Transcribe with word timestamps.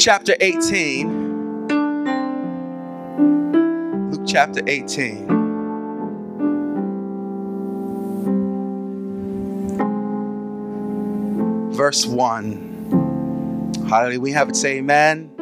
Chapter 0.00 0.34
18. 0.40 1.68
Luke 4.10 4.22
chapter 4.26 4.62
18. 4.66 5.26
Verse 11.72 12.06
1. 12.06 13.84
Hallelujah. 13.90 14.20
We 14.20 14.32
have 14.32 14.48
it 14.48 14.56
say 14.56 14.78
amen. 14.78 15.34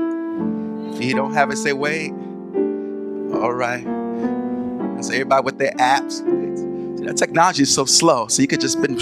If 0.92 1.04
you 1.04 1.14
don't 1.14 1.34
have 1.34 1.52
it, 1.52 1.58
say 1.58 1.72
wait. 1.72 2.10
All 2.10 3.52
right. 3.52 3.84
So 5.04 5.12
everybody 5.12 5.44
with 5.44 5.58
their 5.58 5.70
apps. 5.74 6.14
See, 6.98 7.04
that 7.04 7.16
technology 7.16 7.62
is 7.62 7.72
so 7.72 7.84
slow. 7.84 8.26
So 8.26 8.42
you 8.42 8.48
could 8.48 8.60
just 8.60 8.82
been 8.82 8.96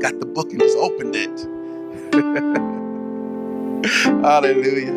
got 0.00 0.18
the 0.18 0.26
book 0.26 0.50
and 0.50 0.58
just 0.58 0.76
opened 0.76 1.14
it. 1.14 2.74
Hallelujah. 3.84 4.92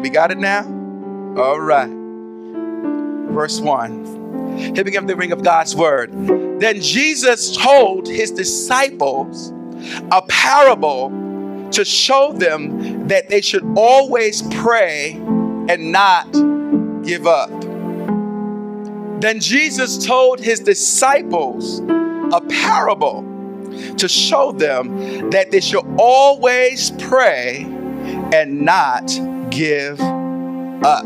We 0.00 0.10
got 0.10 0.30
it 0.30 0.38
now? 0.38 0.64
All 1.36 1.60
right. 1.60 1.90
Verse 3.32 3.60
1. 3.60 4.56
Here 4.74 4.84
begins 4.84 5.06
the 5.08 5.16
ring 5.16 5.32
of 5.32 5.42
God's 5.42 5.74
word. 5.74 6.12
Then 6.60 6.80
Jesus 6.80 7.56
told 7.56 8.06
his 8.06 8.30
disciples 8.30 9.52
a 10.10 10.22
parable 10.28 11.10
to 11.72 11.84
show 11.84 12.32
them 12.32 13.08
that 13.08 13.28
they 13.28 13.40
should 13.40 13.64
always 13.76 14.42
pray 14.54 15.12
and 15.68 15.90
not 15.90 16.30
give 17.04 17.26
up. 17.26 17.50
Then 19.20 19.40
Jesus 19.40 20.04
told 20.04 20.40
his 20.40 20.60
disciples 20.60 21.80
a 21.80 22.40
parable 22.48 23.31
to 23.96 24.08
show 24.08 24.52
them 24.52 25.30
that 25.30 25.50
they 25.50 25.60
should 25.60 25.84
always 25.98 26.90
pray 26.92 27.64
and 28.32 28.62
not 28.62 29.06
give 29.50 30.00
up. 30.00 31.04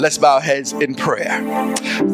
Let's 0.00 0.16
bow 0.16 0.36
our 0.36 0.40
heads 0.40 0.72
in 0.72 0.94
prayer. 0.94 1.40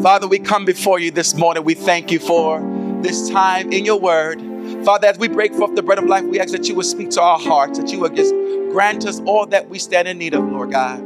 Father, 0.01 0.27
we 0.27 0.39
come 0.39 0.65
before 0.65 0.99
you 0.99 1.09
this 1.09 1.35
morning. 1.35 1.63
We 1.63 1.73
thank 1.73 2.11
you 2.11 2.19
for 2.19 2.59
this 3.01 3.29
time 3.29 3.71
in 3.71 3.85
your 3.85 3.99
word. 3.99 4.41
Father, 4.83 5.07
as 5.07 5.17
we 5.17 5.29
break 5.29 5.53
forth 5.53 5.75
the 5.75 5.83
bread 5.83 5.97
of 5.97 6.05
life, 6.05 6.25
we 6.25 6.39
ask 6.39 6.51
that 6.51 6.67
you 6.67 6.75
would 6.75 6.85
speak 6.85 7.11
to 7.11 7.21
our 7.21 7.39
hearts, 7.39 7.79
that 7.79 7.89
you 7.89 7.99
would 8.01 8.15
just 8.15 8.33
grant 8.71 9.05
us 9.05 9.21
all 9.21 9.45
that 9.45 9.69
we 9.69 9.79
stand 9.79 10.07
in 10.07 10.17
need 10.17 10.33
of, 10.33 10.43
Lord 10.43 10.71
God. 10.71 10.99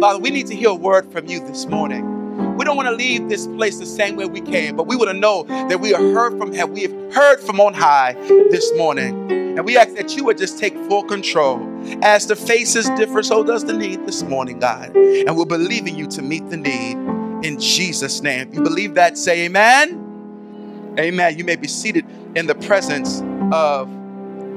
Father, 0.00 0.18
we 0.18 0.30
need 0.30 0.48
to 0.48 0.56
hear 0.56 0.70
a 0.70 0.74
word 0.74 1.12
from 1.12 1.26
you 1.26 1.38
this 1.46 1.66
morning. 1.66 2.13
We 2.56 2.64
don't 2.64 2.76
want 2.76 2.88
to 2.88 2.94
leave 2.94 3.28
this 3.28 3.46
place 3.46 3.78
the 3.78 3.86
same 3.86 4.16
way 4.16 4.26
we 4.26 4.40
came, 4.40 4.76
but 4.76 4.86
we 4.86 4.96
want 4.96 5.10
to 5.10 5.16
know 5.16 5.42
that 5.42 5.80
we 5.80 5.92
are 5.92 6.00
heard 6.00 6.38
from 6.38 6.50
we 6.72 6.82
have 6.82 7.14
heard 7.14 7.40
from 7.40 7.60
on 7.60 7.74
high 7.74 8.14
this 8.50 8.72
morning. 8.76 9.30
And 9.56 9.64
we 9.64 9.76
ask 9.76 9.94
that 9.94 10.16
you 10.16 10.24
would 10.24 10.38
just 10.38 10.58
take 10.58 10.74
full 10.88 11.04
control. 11.04 11.60
As 12.02 12.26
the 12.26 12.34
faces 12.34 12.88
differ, 12.90 13.22
so 13.22 13.44
does 13.44 13.64
the 13.64 13.72
need 13.72 14.04
this 14.06 14.22
morning, 14.22 14.58
God. 14.58 14.94
And 14.96 15.36
we're 15.36 15.44
believing 15.44 15.96
you 15.96 16.06
to 16.08 16.22
meet 16.22 16.48
the 16.50 16.56
need 16.56 16.96
in 17.44 17.60
Jesus' 17.60 18.20
name. 18.22 18.48
If 18.48 18.54
you 18.54 18.62
believe 18.62 18.94
that, 18.94 19.16
say 19.18 19.44
amen. 19.44 20.94
Amen. 20.98 21.38
You 21.38 21.44
may 21.44 21.56
be 21.56 21.68
seated 21.68 22.04
in 22.34 22.46
the 22.46 22.54
presence 22.54 23.20
of 23.52 23.88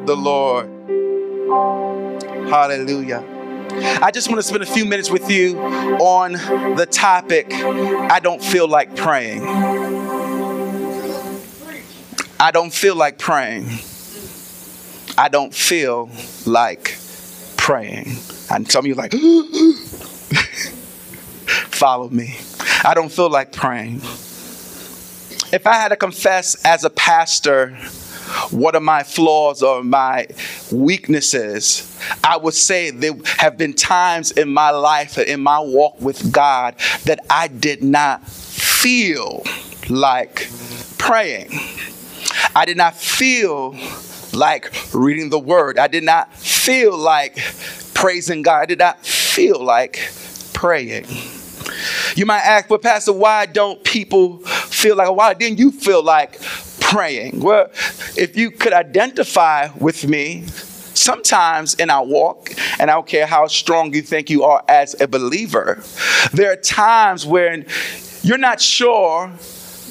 the 0.06 0.16
Lord. 0.16 0.68
Hallelujah. 2.50 3.37
I 3.70 4.12
just 4.12 4.30
want 4.30 4.40
to 4.40 4.44
spend 4.44 4.64
a 4.64 4.66
few 4.66 4.86
minutes 4.86 5.10
with 5.10 5.30
you 5.30 5.60
on 5.60 6.34
the 6.76 6.88
topic 6.90 7.52
I 7.54 8.20
don't 8.20 8.44
feel 8.44 8.68
like 8.68 8.96
praying. 8.96 9.42
I 12.40 12.52
don't 12.52 12.74
feel 12.74 12.96
like 12.96 13.18
praying. 13.18 13.68
I 15.18 15.30
don't 15.30 15.54
feel 15.54 16.10
like 16.46 16.98
praying. 17.58 18.18
And 18.52 18.72
some 18.72 18.86
of 18.86 18.88
you 18.88 18.94
like, 18.94 19.12
follow 21.72 22.10
me. 22.10 22.38
I 22.84 22.94
don't 22.94 23.12
feel 23.12 23.30
like 23.30 23.52
praying. 23.52 24.02
If 25.52 25.66
I 25.66 25.74
had 25.74 25.90
to 25.90 25.96
confess 25.96 26.56
as 26.64 26.84
a 26.84 26.90
pastor, 26.90 27.78
what 28.52 28.76
are 28.76 28.82
my 28.82 29.04
flaws 29.04 29.62
or 29.64 29.84
my 29.84 30.28
weaknesses? 30.72 31.98
I 32.24 32.38
would 32.38 32.54
say 32.54 32.92
there 32.92 33.14
have 33.38 33.58
been 33.58 33.74
times 33.74 34.32
in 34.32 34.52
my 34.52 34.70
life, 34.70 35.18
in 35.18 35.42
my 35.42 35.60
walk 35.60 36.00
with 36.00 36.32
God, 36.32 36.76
that 37.06 37.20
I 37.30 37.48
did 37.48 37.84
not 37.84 38.28
feel 38.28 39.44
like 39.90 40.50
praying. 40.98 41.50
I 42.56 42.66
did 42.66 42.78
not 42.78 42.96
feel 42.96 43.76
like 44.34 44.74
reading 44.94 45.30
the 45.30 45.40
word. 45.40 45.80
I 45.80 45.88
did 45.88 46.04
not 46.04 46.34
feel 46.36 46.98
like 46.98 47.38
praising 47.94 48.42
God. 48.42 48.62
I 48.62 48.66
did 48.66 48.80
not 48.80 49.06
feel 49.06 49.64
like 49.64 50.12
praying. 50.54 51.06
You 52.16 52.26
might 52.26 52.42
ask, 52.42 52.68
but 52.68 52.82
Pastor, 52.82 53.14
why 53.14 53.46
don't 53.46 53.84
people 53.84 54.40
feel 54.40 54.96
like, 54.96 55.12
why 55.12 55.34
didn't 55.34 55.60
you 55.60 55.72
feel 55.72 56.04
like 56.04 56.40
praying? 56.88 57.42
Well, 57.42 57.70
if 58.16 58.38
you 58.38 58.50
could 58.50 58.74
identify 58.74 59.70
with 59.78 60.08
me, 60.08 60.46
sometimes 60.94 61.76
in 61.76 61.90
our 61.90 62.06
walk, 62.06 62.52
and 62.80 62.90
I 62.90 62.96
don't 62.96 63.06
care 63.06 63.26
how 63.26 63.48
strong 63.48 63.94
you 63.94 64.02
think 64.02 64.30
you 64.30 64.44
are 64.44 64.64
as 64.68 65.00
a 65.02 65.08
believer, 65.08 65.84
there 66.34 66.52
are 66.52 66.56
times 66.56 67.26
when 67.26 67.66
you're 68.24 68.38
not 68.38 68.62
sure 68.62 69.32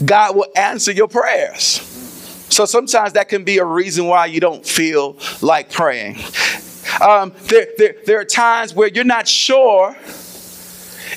God 0.05 0.37
will 0.37 0.49
answer 0.57 0.93
your 0.93 1.09
prayers. 1.09 1.81
So 2.49 2.65
sometimes 2.65 3.13
that 3.13 3.29
can 3.29 3.45
be 3.45 3.59
a 3.59 3.65
reason 3.65 4.07
why 4.07 4.27
you 4.27 4.41
don't 4.41 4.65
feel 4.65 5.17
like 5.43 5.71
praying. 5.71 6.17
Um, 7.01 7.35
there, 7.45 7.67
there, 7.77 7.95
there 8.07 8.21
are 8.21 8.25
times 8.25 8.75
where 8.75 8.89
you're 8.89 9.05
not 9.05 9.29
sure 9.29 9.97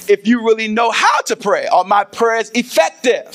if 0.07 0.27
you 0.27 0.45
really 0.45 0.67
know 0.67 0.91
how 0.91 1.21
to 1.25 1.35
pray. 1.35 1.67
Are 1.67 1.83
my 1.83 2.03
prayers 2.03 2.51
effective? 2.51 3.25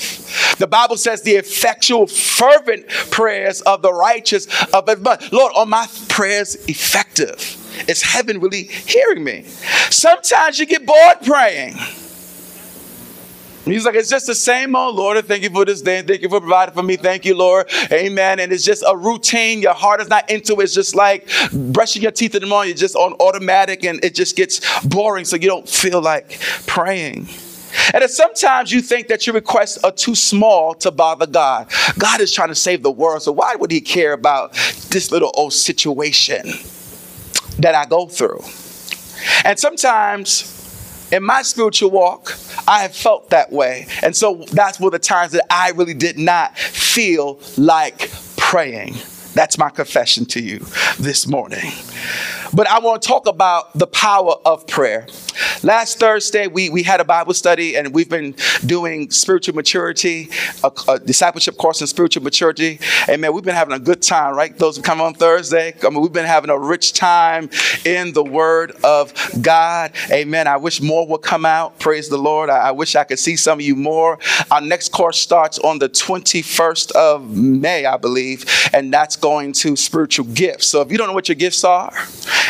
The 0.59 0.67
Bible 0.67 0.97
says 0.97 1.21
the 1.21 1.33
effectual, 1.33 2.07
fervent 2.07 2.87
prayers 3.11 3.61
of 3.61 3.81
the 3.81 3.93
righteous. 3.93 4.47
But 4.71 5.31
Lord, 5.31 5.53
are 5.55 5.65
my 5.65 5.87
prayers 6.07 6.55
effective? 6.67 7.61
Is 7.89 8.01
heaven 8.01 8.39
really 8.39 8.63
hearing 8.63 9.23
me? 9.23 9.43
Sometimes 9.89 10.59
you 10.59 10.65
get 10.65 10.85
bored 10.85 11.17
praying. 11.23 11.75
He's 13.65 13.83
like, 13.83 13.95
it's 13.95 14.09
just 14.09 14.27
the 14.27 14.35
same 14.35 14.75
old 14.75 14.95
Lord. 14.95 15.25
Thank 15.25 15.43
you 15.43 15.49
for 15.49 15.65
this 15.65 15.81
day. 15.81 16.01
Thank 16.03 16.21
you 16.21 16.29
for 16.29 16.39
providing 16.39 16.75
for 16.75 16.83
me. 16.83 16.97
Thank 16.97 17.25
you, 17.25 17.35
Lord. 17.35 17.67
Amen. 17.91 18.39
And 18.39 18.51
it's 18.51 18.63
just 18.63 18.83
a 18.87 18.95
routine. 18.95 19.61
Your 19.61 19.73
heart 19.73 20.01
is 20.01 20.07
not 20.07 20.29
into 20.29 20.59
it. 20.59 20.65
It's 20.65 20.73
just 20.73 20.93
like 20.95 21.27
brushing 21.51 22.03
your 22.03 22.11
teeth 22.11 22.35
in 22.35 22.41
the 22.41 22.47
morning. 22.47 22.69
You're 22.69 22.77
just 22.77 22.95
on 22.95 23.13
automatic 23.13 23.83
and 23.83 24.03
it 24.05 24.13
just 24.13 24.35
gets 24.35 24.61
boring. 24.83 25.25
So 25.25 25.35
you 25.35 25.47
don't 25.47 25.67
feel 25.67 25.99
like 25.99 26.39
praying. 26.67 27.27
And 27.93 28.01
then 28.01 28.09
sometimes 28.09 28.71
you 28.71 28.81
think 28.81 29.07
that 29.07 29.25
your 29.27 29.33
requests 29.33 29.83
are 29.83 29.91
too 29.91 30.15
small 30.15 30.75
to 30.75 30.91
bother 30.91 31.27
God. 31.27 31.69
God 31.97 32.21
is 32.21 32.31
trying 32.31 32.49
to 32.49 32.55
save 32.55 32.83
the 32.83 32.91
world. 32.91 33.23
So 33.23 33.31
why 33.31 33.55
would 33.55 33.71
he 33.71 33.81
care 33.81 34.13
about 34.13 34.53
this 34.89 35.11
little 35.11 35.31
old 35.33 35.53
situation 35.53 36.51
that 37.59 37.75
I 37.75 37.85
go 37.85 38.07
through? 38.07 38.41
And 39.43 39.57
sometimes 39.57 40.54
in 41.11 41.23
my 41.23 41.41
spiritual 41.41 41.91
walk, 41.91 42.37
I 42.67 42.79
have 42.79 42.95
felt 42.95 43.29
that 43.29 43.51
way. 43.51 43.87
And 44.01 44.15
so 44.15 44.45
that's 44.51 44.79
one 44.79 44.87
of 44.87 44.93
the 44.93 44.99
times 44.99 45.31
that 45.33 45.45
I 45.49 45.71
really 45.71 45.93
did 45.93 46.17
not 46.17 46.57
feel 46.57 47.39
like 47.57 48.11
praying. 48.37 48.95
That's 49.33 49.57
my 49.57 49.69
confession 49.69 50.25
to 50.27 50.41
you 50.41 50.59
this 50.97 51.27
morning. 51.27 51.71
But 52.53 52.67
I 52.67 52.79
want 52.79 53.01
to 53.01 53.07
talk 53.07 53.27
about 53.27 53.77
the 53.77 53.87
power 53.87 54.35
of 54.45 54.65
prayer. 54.65 55.07
Last 55.63 55.99
Thursday, 55.99 56.47
we, 56.47 56.69
we 56.69 56.83
had 56.83 56.99
a 56.99 57.05
Bible 57.05 57.33
study 57.33 57.75
and 57.75 57.93
we've 57.93 58.09
been 58.09 58.35
doing 58.65 59.09
spiritual 59.11 59.55
maturity, 59.55 60.29
a, 60.63 60.71
a 60.87 60.99
discipleship 60.99 61.57
course 61.57 61.81
in 61.81 61.87
spiritual 61.87 62.23
maturity. 62.23 62.79
Amen. 63.09 63.33
We've 63.33 63.43
been 63.43 63.55
having 63.55 63.75
a 63.75 63.79
good 63.79 64.01
time, 64.01 64.35
right? 64.35 64.57
Those 64.57 64.77
who 64.77 64.83
come 64.83 65.01
on 65.01 65.13
Thursday, 65.13 65.73
I 65.83 65.89
mean, 65.89 66.01
we've 66.01 66.13
been 66.13 66.25
having 66.25 66.49
a 66.49 66.57
rich 66.57 66.93
time 66.93 67.49
in 67.85 68.13
the 68.13 68.23
Word 68.23 68.71
of 68.83 69.13
God. 69.41 69.91
Amen. 70.11 70.47
I 70.47 70.57
wish 70.57 70.81
more 70.81 71.07
would 71.07 71.21
come 71.21 71.45
out. 71.45 71.79
Praise 71.79 72.09
the 72.09 72.17
Lord. 72.17 72.49
I, 72.49 72.69
I 72.69 72.71
wish 72.71 72.95
I 72.95 73.03
could 73.03 73.19
see 73.19 73.35
some 73.35 73.59
of 73.59 73.65
you 73.65 73.75
more. 73.75 74.19
Our 74.51 74.61
next 74.61 74.89
course 74.89 75.19
starts 75.19 75.59
on 75.59 75.79
the 75.79 75.89
21st 75.89 76.91
of 76.91 77.35
May, 77.35 77.85
I 77.85 77.97
believe, 77.97 78.45
and 78.73 78.93
that's 78.93 79.15
going 79.15 79.53
to 79.53 79.75
spiritual 79.75 80.25
gifts. 80.25 80.67
So 80.67 80.81
if 80.81 80.91
you 80.91 80.97
don't 80.97 81.07
know 81.07 81.13
what 81.13 81.29
your 81.29 81.35
gifts 81.35 81.63
are, 81.63 81.91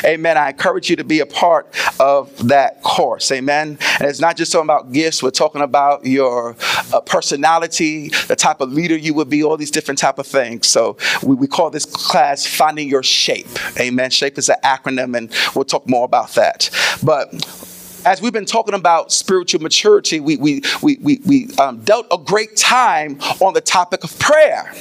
amen, 0.04 0.38
I 0.38 0.50
encourage 0.50 0.90
you 0.90 0.96
to 0.98 1.04
be 1.04 1.20
a 1.20 1.26
part 1.26 1.68
of 2.00 2.48
that 2.48 2.75
course. 2.86 3.32
Amen. 3.32 3.78
And 4.00 4.08
it's 4.08 4.22
not 4.22 4.38
just 4.38 4.52
talking 4.54 4.68
about 4.68 4.94
gifts, 4.94 5.22
we're 5.22 5.32
talking 5.32 5.62
about 5.62 6.06
your 6.06 6.56
uh, 6.94 7.02
personality, 7.02 8.10
the 8.28 8.36
type 8.36 8.62
of 8.62 8.72
leader 8.72 8.96
you 8.96 9.14
would 9.16 9.30
be, 9.30 9.44
all 9.44 9.58
these 9.58 9.72
different 9.72 9.98
type 9.98 10.20
of 10.20 10.28
things. 10.28 10.68
So 10.68 10.96
we, 11.22 11.36
we 11.36 11.48
call 11.48 11.70
this 11.72 11.86
class 11.86 12.46
Finding 12.46 12.88
Your 12.88 13.04
Shape. 13.04 13.48
Amen. 13.80 14.12
Shape 14.12 14.38
is 14.38 14.48
an 14.48 14.58
acronym, 14.64 15.18
and 15.18 15.34
we'll 15.56 15.66
talk 15.66 15.90
more 15.90 16.06
about 16.06 16.30
that. 16.36 16.70
But 17.04 17.34
as 18.06 18.22
we've 18.22 18.32
been 18.32 18.46
talking 18.46 18.76
about 18.76 19.12
spiritual 19.12 19.62
maturity, 19.62 20.20
we, 20.20 20.38
we, 20.38 20.62
we, 20.84 20.98
we, 21.02 21.20
we 21.26 21.50
um, 21.58 21.80
dealt 21.80 22.06
a 22.12 22.20
great 22.20 22.56
time 22.56 23.20
on 23.42 23.54
the 23.54 23.62
topic 23.62 24.04
of 24.04 24.18
prayer. 24.20 24.72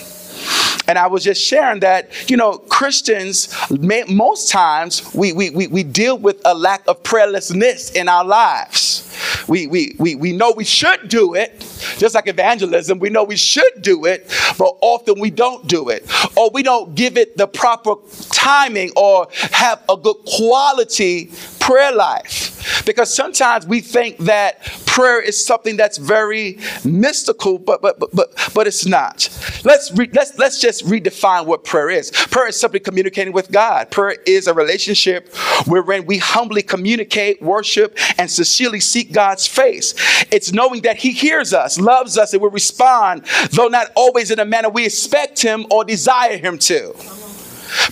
And 0.87 0.99
I 0.99 1.06
was 1.06 1.25
just 1.25 1.43
sharing 1.43 1.81
that, 1.81 2.31
you 2.31 2.37
know, 2.37 2.59
Christians, 2.59 3.55
may, 3.71 4.05
most 4.05 4.50
times, 4.50 5.15
we, 5.15 5.32
we, 5.32 5.50
we, 5.50 5.67
we 5.67 5.82
deal 5.82 6.19
with 6.19 6.41
a 6.44 6.55
lack 6.55 6.87
of 6.87 7.03
prayerlessness 7.03 7.94
in 7.94 8.09
our 8.09 8.25
lives. 8.25 9.00
We, 9.49 9.67
we, 9.67 9.94
we, 9.99 10.15
we 10.15 10.32
know 10.32 10.53
we 10.53 10.65
should 10.65 11.09
do 11.09 11.35
it, 11.35 11.61
just 11.99 12.15
like 12.15 12.26
evangelism, 12.29 12.99
we 12.99 13.11
know 13.11 13.25
we 13.25 13.37
should 13.37 13.81
do 13.81 14.05
it, 14.06 14.26
but 14.59 14.76
often 14.81 15.21
we 15.21 15.31
don't 15.31 15.67
do 15.67 15.88
it. 15.88 16.05
Or 16.37 16.50
we 16.50 16.62
don't 16.62 16.94
give 16.94 17.17
it 17.17 17.37
the 17.37 17.47
proper 17.47 17.94
timing 18.31 18.91
or 18.97 19.29
have 19.53 19.82
a 19.88 19.97
good 19.97 20.17
quality 20.27 21.31
prayer 21.61 21.93
life. 21.93 22.82
Because 22.87 23.15
sometimes 23.15 23.67
we 23.67 23.81
think 23.81 24.19
that 24.19 24.62
prayer 24.87 25.20
is 25.20 25.44
something 25.44 25.77
that's 25.77 25.99
very 25.99 26.59
mystical, 26.85 27.59
but 27.59 27.82
but 27.82 27.99
but 27.99 28.11
but, 28.15 28.50
but 28.55 28.67
it's 28.67 28.87
not. 28.87 29.29
Let's 29.65 29.93
re- 29.93 30.11
let's 30.12 30.38
let's 30.38 30.61
just 30.64 30.87
redefine 30.87 31.44
what 31.44 31.62
prayer 31.62 31.90
is. 31.90 32.11
Prayer 32.11 32.49
is 32.49 32.58
simply 32.58 32.81
communicating 32.81 33.34
with 33.34 33.52
God. 33.52 33.90
Prayer 33.90 34.16
is 34.26 34.46
a 34.46 34.55
relationship 34.55 35.28
wherein 35.66 36.06
we 36.06 36.16
humbly 36.16 36.62
communicate, 36.62 37.43
worship, 37.43 37.99
and 38.16 38.31
sincerely 38.31 38.81
seek 38.81 39.12
God's 39.12 39.46
face. 39.46 39.94
It's 40.31 40.55
knowing 40.55 40.81
that 40.82 40.96
He 40.96 41.12
hears 41.12 41.52
us, 41.52 41.78
loves 41.78 42.16
us, 42.16 42.32
and 42.32 42.40
will 42.40 42.49
respond, 42.49 43.26
though 43.50 43.69
not 43.69 43.88
always 43.94 44.31
in 44.31 44.38
a 44.38 44.46
manner 44.46 44.70
we 44.70 44.87
expect 44.87 45.43
Him 45.43 45.66
or 45.70 45.84
desire 45.84 46.38
Him 46.38 46.56
to. 46.61 47.24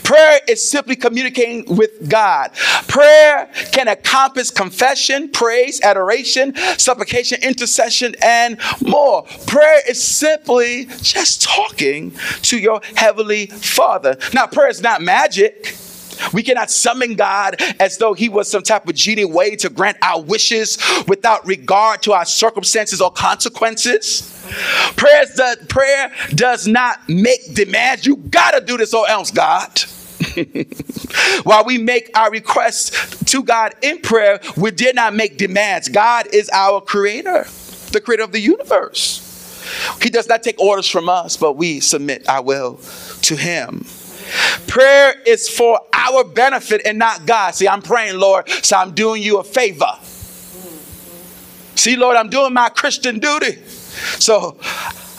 Prayer 0.05 0.41
is 0.49 0.67
simply 0.67 0.97
communicating 0.97 1.65
with 1.77 2.09
God. 2.09 2.53
Prayer 2.89 3.51
can 3.73 3.89
encompass 3.89 4.51
confession, 4.51 5.31
praise, 5.31 5.81
adoration, 5.83 6.55
supplication, 6.79 7.43
intercession, 7.43 8.15
and 8.23 8.59
more. 8.81 9.23
Prayer 9.47 9.81
is 9.89 10.03
simply 10.03 10.87
just 11.01 11.43
talking 11.43 12.13
to 12.43 12.59
your 12.59 12.81
heavenly 12.97 13.47
Father. 13.47 14.17
Now, 14.33 14.47
prayer 14.47 14.69
is 14.69 14.83
not 14.83 15.03
magic. 15.03 15.77
We 16.33 16.43
cannot 16.43 16.71
summon 16.71 17.15
God 17.15 17.57
as 17.81 17.99
though 17.99 18.15
He 18.15 18.29
was 18.29 18.51
some 18.51 18.63
type 18.63 18.89
of 18.89 18.95
genie 18.95 19.25
way 19.25 19.57
to 19.57 19.69
grant 19.69 19.99
our 20.03 20.21
wishes 20.23 20.79
without 21.09 21.47
regard 21.47 22.03
to 22.03 22.13
our 22.13 22.25
circumstances 22.25 23.01
or 23.01 23.11
consequences. 23.11 24.29
Prayer 24.97 25.25
does, 25.37 25.57
prayer 25.69 26.13
does 26.35 26.67
not 26.67 27.09
make 27.09 27.55
demands. 27.55 28.07
You 28.07 28.17
gotta 28.17 28.61
do 28.65 28.77
this 28.77 28.95
or 28.95 29.09
else, 29.09 29.31
God. 29.31 29.83
While 31.43 31.65
we 31.65 31.79
make 31.79 32.11
our 32.17 32.31
requests 32.31 33.25
to 33.25 33.43
God 33.43 33.75
in 33.83 34.01
prayer, 34.01 34.41
we 34.57 34.71
did 34.71 34.95
not 34.95 35.15
make 35.15 35.37
demands. 35.37 35.89
God 35.89 36.27
is 36.33 36.49
our 36.53 36.81
creator, 36.81 37.47
the 37.91 38.01
creator 38.01 38.23
of 38.23 38.33
the 38.33 38.41
universe. 38.41 39.29
He 40.01 40.11
does 40.11 40.29
not 40.29 40.43
take 40.43 40.59
orders 40.61 40.89
from 40.89 41.09
us, 41.09 41.37
but 41.37 41.55
we 41.55 41.81
submit 41.81 42.29
our 42.29 42.43
will 42.43 42.81
to 43.23 43.37
Him. 43.37 43.85
Prayer 44.67 45.15
is 45.27 45.49
for 45.49 45.81
our 45.93 46.25
benefit 46.25 46.83
and 46.85 46.99
not 46.99 47.27
God. 47.27 47.55
See, 47.55 47.69
I'm 47.69 47.83
praying, 47.83 48.19
Lord, 48.19 48.49
so 48.49 48.77
I'm 48.77 48.93
doing 48.93 49.23
you 49.23 49.39
a 49.39 49.45
favor. 49.45 49.93
See, 51.75 51.97
Lord, 51.97 52.17
I'm 52.17 52.29
doing 52.29 52.53
my 52.53 52.69
Christian 52.69 53.19
duty. 53.19 53.63
So 54.19 54.57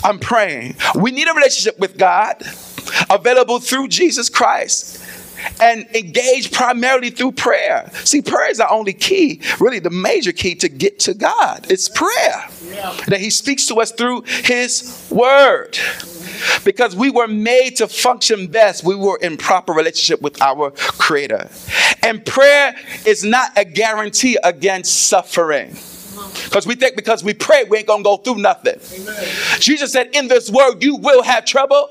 I'm 0.03 0.19
praying. 0.19 0.75
We 0.95 1.11
need 1.11 1.27
a 1.27 1.33
relationship 1.33 1.79
with 1.79 1.97
God 1.97 2.41
available 3.09 3.59
through 3.59 3.87
Jesus 3.89 4.29
Christ 4.29 5.03
and 5.61 5.85
engage 5.95 6.51
primarily 6.51 7.09
through 7.09 7.33
prayer. 7.33 7.89
See, 8.03 8.21
prayer 8.21 8.49
is 8.49 8.57
the 8.57 8.69
only 8.69 8.93
key, 8.93 9.41
really 9.59 9.79
the 9.79 9.89
major 9.89 10.31
key 10.31 10.55
to 10.55 10.69
get 10.69 10.99
to 10.99 11.13
God. 11.13 11.67
It's 11.69 11.89
prayer 11.89 12.47
yeah. 12.65 12.97
that 13.07 13.19
He 13.19 13.29
speaks 13.29 13.67
to 13.67 13.75
us 13.81 13.91
through 13.91 14.21
His 14.21 15.07
Word. 15.11 15.77
Because 16.63 16.95
we 16.95 17.09
were 17.09 17.27
made 17.27 17.77
to 17.77 17.87
function 17.87 18.47
best, 18.47 18.83
we 18.83 18.95
were 18.95 19.17
in 19.21 19.37
proper 19.37 19.73
relationship 19.73 20.21
with 20.21 20.41
our 20.41 20.71
Creator. 20.71 21.49
And 22.01 22.25
prayer 22.25 22.75
is 23.05 23.23
not 23.23 23.51
a 23.57 23.65
guarantee 23.65 24.37
against 24.43 25.07
suffering. 25.07 25.75
Because 26.45 26.67
we 26.67 26.75
think 26.75 26.95
because 26.95 27.23
we 27.23 27.33
pray, 27.33 27.63
we 27.65 27.77
ain't 27.79 27.87
gonna 27.87 28.03
go 28.03 28.17
through 28.17 28.35
nothing. 28.35 28.75
Amen. 29.01 29.27
Jesus 29.59 29.91
said, 29.91 30.09
In 30.13 30.27
this 30.27 30.49
world, 30.49 30.83
you 30.83 30.97
will 30.97 31.23
have 31.23 31.45
trouble. 31.45 31.89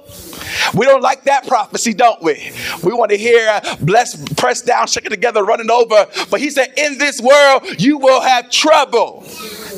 We 0.75 0.87
don't 0.87 1.03
like 1.03 1.25
that 1.25 1.47
prophecy, 1.47 1.95
don't 1.95 2.23
we? 2.23 2.53
We 2.83 2.93
want 2.93 3.11
to 3.11 3.17
hear 3.17 3.61
blessed, 3.81 4.37
pressed 4.37 4.67
down, 4.67 4.87
shaken 4.87 5.11
together, 5.11 5.45
running 5.45 5.71
over. 5.71 6.07
But 6.31 6.41
he 6.41 6.51
said, 6.51 6.73
In 6.77 6.99
this 6.99 7.21
world, 7.21 7.81
you 7.81 7.99
will 7.99 8.21
have 8.21 8.51
trouble. 8.51 9.25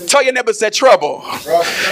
Tell 0.07 0.23
your 0.23 0.33
neighbors 0.33 0.59
that 0.61 0.73
trouble. 0.73 1.23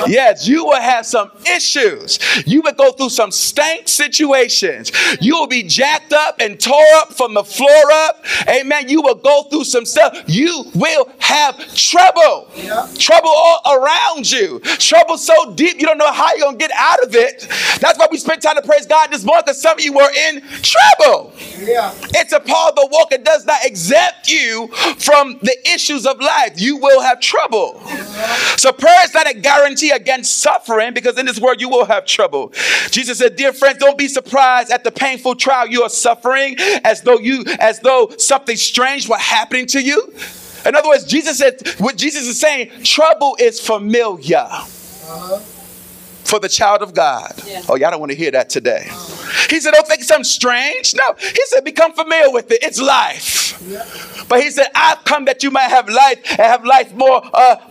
Yes, 0.07 0.47
you 0.47 0.65
will 0.65 0.81
have 0.81 1.07
some 1.07 1.31
issues. 1.47 2.19
You 2.47 2.63
will 2.63 2.73
go 2.73 2.93
through 2.93 3.11
some 3.11 3.31
stank 3.31 3.89
situations. 3.89 4.93
You 5.21 5.35
will 5.35 5.47
be 5.47 5.63
jacked 5.63 6.13
up 6.13 6.37
and 6.41 6.59
tore 6.59 6.85
up 6.97 7.13
from 7.13 7.35
the 7.35 7.45
floor 7.45 7.83
up. 7.91 8.25
Amen. 8.49 8.89
You 8.89 9.03
will 9.03 9.15
go 9.15 9.45
through 9.45 9.65
some 9.65 9.85
stuff. 9.85 10.23
You 10.27 10.65
will 10.75 11.11
have 11.19 11.75
trouble. 11.75 12.51
Yeah. 12.55 12.89
Trouble 12.99 13.31
all 13.31 13.61
around 13.67 14.31
you. 14.31 14.61
Trouble 14.61 15.19
so 15.19 15.55
deep 15.55 15.81
you 15.81 15.87
don't 15.87 15.99
know 15.99 16.13
how 16.13 16.33
you're 16.35 16.47
going 16.47 16.59
to 16.59 16.67
get 16.69 16.71
out 16.77 17.03
of 17.03 17.15
it. 17.15 17.49
That's 17.81 17.99
why 17.99 18.07
we 18.11 18.19
spent 18.19 18.43
time 18.43 18.57
to 18.57 18.63
praise 18.63 18.87
God 18.87 19.11
this 19.11 19.25
morning 19.25 19.43
because 19.47 19.61
some 19.61 19.79
of 19.79 19.85
you 19.85 19.93
were 19.93 20.11
in 20.29 20.43
trouble. 20.63 21.33
Yeah. 21.59 21.93
It's 22.15 22.33
a 22.33 22.41
part 22.41 22.71
of 22.71 22.77
the 22.77 22.89
walk. 22.91 23.13
It 23.13 23.25
does 23.25 23.47
not 23.47 23.65
exempt 23.65 24.31
you 24.31 24.69
from 24.99 25.39
the 25.43 25.57
issues 25.69 26.07
of 26.07 26.21
life. 26.21 26.61
You 26.61 26.77
will 26.77 27.01
have 27.01 27.21
trouble. 27.21 27.81
So 28.57 28.73
prayer 28.73 29.05
is 29.05 29.15
not 29.15 29.29
a 29.29 29.35
guarantee 29.35 29.91
against 29.91 30.41
suffering 30.41 30.95
because 30.95 31.19
in 31.19 31.27
this 31.27 31.41
world 31.41 31.61
you 31.61 31.69
will 31.69 31.85
have 31.85 32.07
trouble. 32.07 32.53
Jesus 32.91 33.19
said, 33.19 33.37
"Dear 33.37 33.53
friends, 33.53 33.79
don't 33.79 33.99
be 33.99 34.09
surprised 34.09 34.71
at 34.71 34.85
the 34.85 34.91
painful 34.91 35.37
trial 35.37 35.67
you 35.67 35.83
are 35.83 35.91
suffering 35.91 36.57
as 36.85 37.03
though 37.03 37.19
you 37.19 37.45
as 37.59 37.81
though 37.81 38.11
something 38.19 38.57
strange 38.57 39.09
were 39.09 39.17
happening 39.17 39.67
to 39.67 39.81
you." 39.81 40.13
In 40.65 40.77
other 40.77 40.89
words, 40.89 41.05
Jesus 41.05 41.39
said 41.39 41.61
what 41.79 41.97
Jesus 41.97 42.27
is 42.27 42.39
saying, 42.39 42.71
trouble 42.85 43.37
is 43.41 43.61
familiar. 43.61 44.47
Uh-huh 44.49 45.41
for 46.25 46.39
the 46.39 46.49
child 46.49 46.83
of 46.83 46.95
God. 46.95 47.33
Yeah. 47.47 47.63
Oh, 47.69 47.77
y'all 47.77 47.91
don't 47.91 48.01
want 48.01 48.13
to 48.13 48.17
hear 48.17 48.31
that 48.33 48.51
today. 48.51 48.89
He 49.49 49.61
said, 49.61 49.73
Don't 49.73 49.87
think 49.87 50.03
something 50.03 50.25
strange. 50.25 50.95
No, 50.95 51.15
he 51.19 51.41
said, 51.47 51.65
Become 51.65 51.93
familiar 51.93 52.31
with 52.31 52.51
it. 52.51 52.63
It's 52.63 52.81
life. 52.81 53.61
Yeah. 53.69 53.87
But 54.29 54.43
he 54.43 54.51
said, 54.51 54.69
I've 54.75 55.05
come 55.05 55.27
that 55.27 55.43
you 55.43 55.51
might 55.51 55.69
have 55.69 55.89
life 55.89 56.19
and 56.31 56.41
have 56.41 56.65
life 56.65 56.93
more 56.95 57.23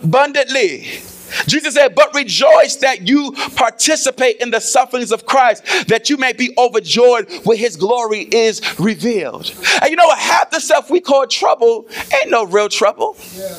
abundantly. 0.02 1.02
Jesus 1.46 1.74
said, 1.74 1.94
But 1.94 2.14
rejoice 2.14 2.76
that 2.76 3.08
you 3.08 3.32
participate 3.56 4.36
in 4.36 4.50
the 4.50 4.60
sufferings 4.60 5.12
of 5.12 5.26
Christ, 5.26 5.88
that 5.88 6.10
you 6.10 6.16
may 6.16 6.32
be 6.32 6.54
overjoyed 6.58 7.30
when 7.44 7.56
his 7.56 7.76
glory 7.76 8.20
is 8.20 8.60
revealed. 8.78 9.52
And 9.80 9.90
you 9.90 9.96
know 9.96 10.06
what? 10.06 10.18
Half 10.18 10.50
the 10.50 10.60
stuff 10.60 10.90
we 10.90 11.00
call 11.00 11.26
trouble 11.26 11.86
ain't 12.20 12.30
no 12.30 12.44
real 12.44 12.68
trouble. 12.68 13.16
Yeah. 13.34 13.58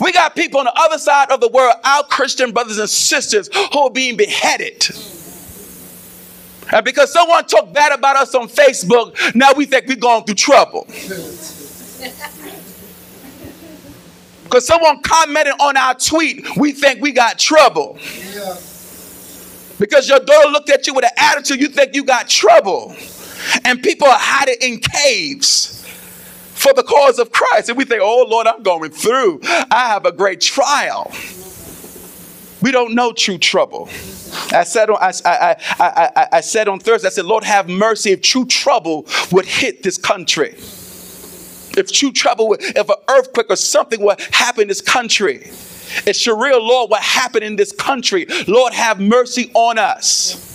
We 0.00 0.12
got 0.12 0.34
people 0.34 0.60
on 0.60 0.66
the 0.66 0.74
other 0.74 0.98
side 0.98 1.30
of 1.30 1.40
the 1.40 1.48
world, 1.48 1.74
our 1.84 2.04
Christian 2.04 2.52
brothers 2.52 2.78
and 2.78 2.88
sisters, 2.88 3.48
who 3.72 3.80
are 3.80 3.90
being 3.90 4.16
beheaded. 4.16 4.88
And 6.72 6.84
because 6.84 7.12
someone 7.12 7.44
talked 7.46 7.74
bad 7.74 7.92
about 7.92 8.16
us 8.16 8.34
on 8.34 8.48
Facebook, 8.48 9.34
now 9.34 9.52
we 9.54 9.66
think 9.66 9.86
we're 9.88 9.96
going 9.96 10.24
through 10.24 10.36
trouble. 10.36 10.86
Because 14.44 14.66
someone 14.66 15.00
commented 15.02 15.54
on 15.60 15.76
our 15.76 15.94
tweet, 15.94 16.56
we 16.56 16.72
think 16.72 17.00
we 17.00 17.12
got 17.12 17.38
trouble. 17.38 17.98
Because 19.78 20.08
your 20.08 20.20
daughter 20.20 20.48
looked 20.50 20.70
at 20.70 20.86
you 20.86 20.94
with 20.94 21.04
an 21.04 21.10
attitude, 21.16 21.60
you 21.60 21.68
think 21.68 21.94
you 21.94 22.04
got 22.04 22.28
trouble. 22.28 22.94
And 23.64 23.82
people 23.82 24.06
are 24.06 24.18
hiding 24.18 24.56
in 24.60 24.78
caves 24.78 25.81
for 26.62 26.72
the 26.72 26.82
cause 26.84 27.18
of 27.18 27.32
Christ. 27.32 27.68
And 27.68 27.76
we 27.76 27.84
think, 27.84 28.00
oh 28.02 28.24
Lord, 28.28 28.46
I'm 28.46 28.62
going 28.62 28.92
through. 28.92 29.40
I 29.42 29.88
have 29.88 30.06
a 30.06 30.12
great 30.12 30.40
trial. 30.40 31.12
We 32.62 32.70
don't 32.70 32.94
know 32.94 33.12
true 33.12 33.38
trouble. 33.38 33.88
I 34.52 34.62
said 34.62 34.88
on, 34.88 34.96
I, 35.00 35.12
I, 35.24 35.56
I, 35.80 36.28
I, 36.32 36.40
said 36.40 36.68
on 36.68 36.78
Thursday, 36.78 37.08
I 37.08 37.10
said, 37.10 37.24
Lord, 37.24 37.42
have 37.42 37.68
mercy 37.68 38.12
if 38.12 38.22
true 38.22 38.46
trouble 38.46 39.06
would 39.32 39.46
hit 39.46 39.82
this 39.82 39.98
country. 39.98 40.54
If 41.76 41.90
true 41.90 42.12
trouble, 42.12 42.48
would, 42.50 42.62
if 42.62 42.88
an 42.88 42.96
earthquake 43.10 43.46
or 43.50 43.56
something 43.56 44.00
would 44.02 44.20
happen 44.32 44.62
in 44.62 44.68
this 44.68 44.80
country. 44.80 45.50
If 46.06 46.14
Sharia 46.16 46.58
law 46.58 46.86
would 46.88 47.00
happen 47.00 47.42
in 47.42 47.56
this 47.56 47.72
country, 47.72 48.26
Lord, 48.46 48.72
have 48.72 49.00
mercy 49.00 49.50
on 49.54 49.78
us. 49.78 50.48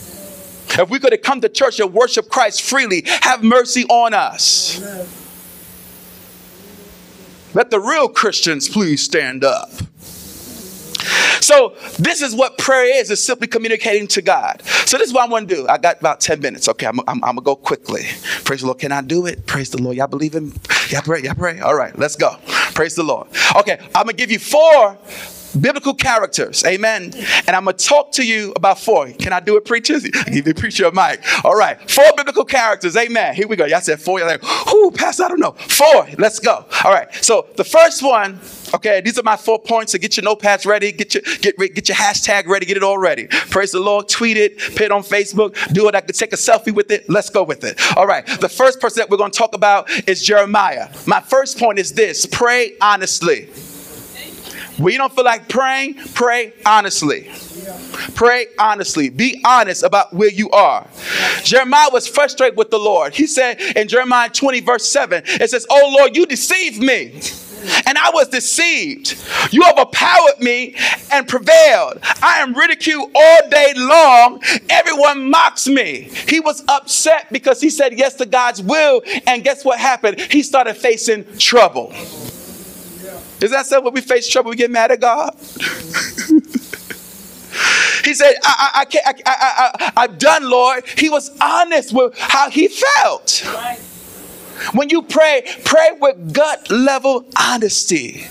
If 0.80 0.90
we 0.90 1.00
could 1.00 1.12
have 1.12 1.22
come 1.22 1.42
to 1.42 1.50
church 1.50 1.80
and 1.80 1.94
worship 1.94 2.30
Christ 2.30 2.62
freely, 2.62 3.04
have 3.22 3.44
mercy 3.44 3.84
on 3.86 4.14
us. 4.14 4.80
Let 7.58 7.72
the 7.72 7.80
real 7.80 8.08
Christians 8.08 8.70
please 8.70 9.02
stand 9.02 9.44
up. 9.44 9.72
So 11.42 11.74
this 11.98 12.22
is 12.22 12.36
what 12.36 12.60
prayer 12.60 13.00
is. 13.00 13.10
It's 13.10 13.24
simply 13.24 13.48
communicating 13.48 14.08
to 14.10 14.22
God. 14.22 14.62
So 14.86 15.00
this 15.00 15.08
is 15.08 15.14
what 15.14 15.28
I 15.28 15.32
want 15.32 15.50
to 15.50 15.56
do. 15.56 15.68
I 15.68 15.80
got 15.80 16.00
about 16.00 16.20
10 16.20 16.40
minutes. 16.40 16.70
Okay, 16.70 16.86
I'm, 16.86 17.00
I'm, 17.08 17.16
I'm 17.16 17.22
going 17.22 17.36
to 17.38 17.42
go 17.42 17.56
quickly. 17.56 18.04
Praise 18.44 18.60
the 18.60 18.68
Lord. 18.68 18.78
Can 18.78 18.92
I 18.92 19.02
do 19.02 19.26
it? 19.26 19.48
Praise 19.48 19.72
the 19.72 19.82
Lord. 19.82 19.98
Y'all 19.98 20.06
believe 20.06 20.36
in? 20.36 20.54
Y'all 20.90 21.02
pray? 21.02 21.24
Y'all 21.24 21.34
pray? 21.34 21.60
All 21.60 21.74
right, 21.74 21.98
let's 21.98 22.16
go. 22.16 22.38
Praise 22.76 22.94
the 22.94 23.02
Lord. 23.02 23.28
Okay, 23.56 23.80
I'm 23.96 24.04
going 24.04 24.10
to 24.10 24.14
give 24.14 24.30
you 24.30 24.38
four 24.38 24.96
biblical 25.60 25.94
characters. 25.94 26.64
Amen. 26.66 27.12
And 27.48 27.56
I'm 27.56 27.64
going 27.64 27.76
to 27.76 27.86
talk 27.86 28.12
to 28.14 28.26
you 28.26 28.54
about 28.56 28.80
four. 28.80 29.08
Can 29.12 29.34
I 29.34 29.40
do 29.40 29.58
it, 29.58 29.66
preachers? 29.66 30.04
Give 30.04 30.46
me 30.46 30.54
preacher 30.54 30.86
a 30.88 30.94
mic. 30.94 31.22
All 31.44 31.56
right. 31.56 31.80
Four 31.90 32.06
biblical 32.16 32.46
characters. 32.46 32.96
Amen. 32.96 33.36
Here 33.36 33.48
we 33.48 33.56
go. 33.56 33.66
Y'all 33.66 33.82
said 33.82 34.02
four. 34.02 34.20
You're 34.20 34.28
like, 34.28 34.44
whoo, 34.72 34.92
Pastor, 34.92 35.26
I 35.26 35.28
don't 35.30 35.40
know. 35.40 35.52
Four. 35.52 36.08
Let's 36.18 36.40
go. 36.40 36.66
All 36.84 36.92
right. 36.92 37.14
So 37.24 37.48
the 37.56 37.64
first 37.64 38.04
one, 38.04 38.40
okay, 38.74 39.02
these 39.02 39.18
are 39.18 39.24
my 39.24 39.38
four 39.38 39.60
points. 39.60 39.92
So 39.92 39.98
get 39.98 40.18
your 40.18 40.26
notepads 40.26 40.66
ready. 40.66 40.92
Get 40.92 41.14
your, 41.14 41.24
get, 41.42 41.58
get 41.58 41.90
your 41.90 41.98
hashtag 41.98 42.48
ready. 42.48 42.66
Get 42.66 42.78
it 42.78 42.84
all 42.84 42.98
ready. 42.98 43.28
Praise 43.28 43.72
the 43.72 43.80
Lord. 43.80 44.10
Tweet 44.10 44.38
it. 44.38 44.58
Put 44.60 44.82
it 44.82 44.92
on 44.92 45.04
Facebook. 45.04 45.74
Do 45.74 45.88
it. 45.88 45.96
I 45.96 46.02
could 46.02 46.16
take 46.16 46.34
a 46.34 46.38
selfie 46.38 46.74
with 46.74 46.92
it. 46.92 47.10
Let's 47.10 47.30
go 47.30 47.44
with 47.44 47.64
it. 47.64 47.80
All 47.98 48.08
right. 48.08 48.26
The 48.26 48.50
first 48.50 48.80
person 48.80 49.00
that 49.00 49.10
we're 49.10 49.18
going 49.18 49.32
to 49.32 49.38
talk 49.38 49.54
about 49.54 49.90
is 50.08 50.24
Jeremiah. 50.24 50.90
My 51.06 51.20
first 51.20 51.58
point 51.60 51.80
is 51.80 51.94
this 51.94 52.26
pray 52.26 52.74
honestly. 52.82 53.50
When 54.78 54.92
you 54.92 55.00
don't 55.00 55.14
feel 55.14 55.26
like 55.26 55.50
praying, 55.50 55.96
pray 56.14 56.54
honestly. 56.66 57.30
Pray 58.16 58.48
honestly. 58.60 59.10
Be 59.10 59.42
honest 59.46 59.84
about 59.84 60.14
where 60.14 60.32
you 60.32 60.50
are. 60.52 60.88
Jeremiah 61.44 61.90
was 61.92 62.08
frustrated 62.08 62.58
with 62.58 62.70
the 62.70 62.78
Lord. 62.78 63.16
He 63.16 63.28
said 63.28 63.60
in 63.76 63.88
Jeremiah 63.88 64.30
20, 64.30 64.62
verse 64.62 64.88
7, 64.88 65.24
it 65.26 65.50
says, 65.50 65.66
Oh 65.70 65.96
Lord, 65.98 66.16
you 66.16 66.26
deceived 66.26 66.82
me. 66.82 67.20
And 67.86 67.98
I 67.98 68.12
was 68.14 68.28
deceived. 68.30 69.18
You 69.52 69.64
overpowered 69.66 70.40
me 70.40 70.76
and 71.12 71.28
prevailed. 71.28 72.00
I 72.22 72.40
am 72.40 72.54
ridiculed 72.54 73.12
all 73.16 73.50
day 73.50 73.74
long. 73.76 74.42
Everyone 74.70 75.30
mocks 75.30 75.68
me. 75.68 76.04
He 76.28 76.40
was 76.40 76.64
upset 76.68 77.28
because 77.32 77.60
he 77.60 77.70
said 77.70 77.98
yes 77.98 78.14
to 78.16 78.26
God's 78.26 78.62
will. 78.62 79.02
And 79.26 79.44
guess 79.44 79.66
what 79.66 79.80
happened? 79.80 80.22
He 80.22 80.44
started 80.44 80.76
facing 80.76 81.26
trouble. 81.38 81.94
Is 83.42 83.52
that 83.52 83.66
so? 83.68 83.82
When 83.82 83.94
we 83.94 84.02
face 84.02 84.28
trouble, 84.28 84.50
we 84.50 84.56
get 84.56 84.72
mad 84.72 84.92
at 84.92 85.00
God? 85.00 85.34
he 88.04 88.14
said, 88.14 88.34
I, 88.44 88.72
I, 88.74 88.82
I 88.82 88.86
can't, 88.86 89.06
I, 89.06 89.14
I, 89.26 89.92
I, 89.96 90.06
am 90.06 90.18
done, 90.18 90.50
Lord. 90.50 90.88
He 90.98 91.10
was 91.10 91.30
honest 91.42 91.94
with 91.94 92.18
how 92.18 92.50
he 92.50 92.68
felt. 92.68 93.46
When 94.74 94.90
you 94.90 95.04
pray, 95.04 95.44
pray 95.66 95.92
with 96.00 96.34
gut 96.34 96.72
level 96.72 97.26
honesty. 97.40 98.26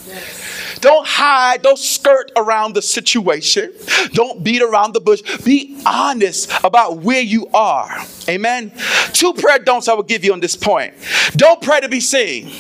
Don't 0.81 1.07
hide, 1.07 1.63
don't 1.63 1.79
skirt 1.79 2.33
around 2.37 2.75
the 2.75 2.83
situation, 2.83 3.73
don't 4.13 4.43
beat 4.43 4.61
around 4.61 4.93
the 4.93 5.01
bush. 5.01 5.23
Be 5.45 5.81
honest 5.87 6.51
about 6.65 6.99
where 6.99 7.21
you 7.21 7.47
are. 7.55 8.05
Amen. 8.29 8.73
Two 9.13 9.33
prayer 9.35 9.59
don'ts 9.59 9.89
I 9.89 9.95
will 9.95 10.03
give 10.03 10.25
you 10.25 10.33
on 10.33 10.41
this 10.41 10.57
point. 10.57 10.95
Don't 11.33 11.63
pray 11.63 11.81
to 11.81 11.89
be 11.89 12.01
seen. 12.01 12.51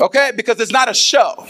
Okay? 0.00 0.32
Because 0.34 0.60
it's 0.60 0.72
not 0.72 0.88
a 0.88 0.94
show. 0.94 1.46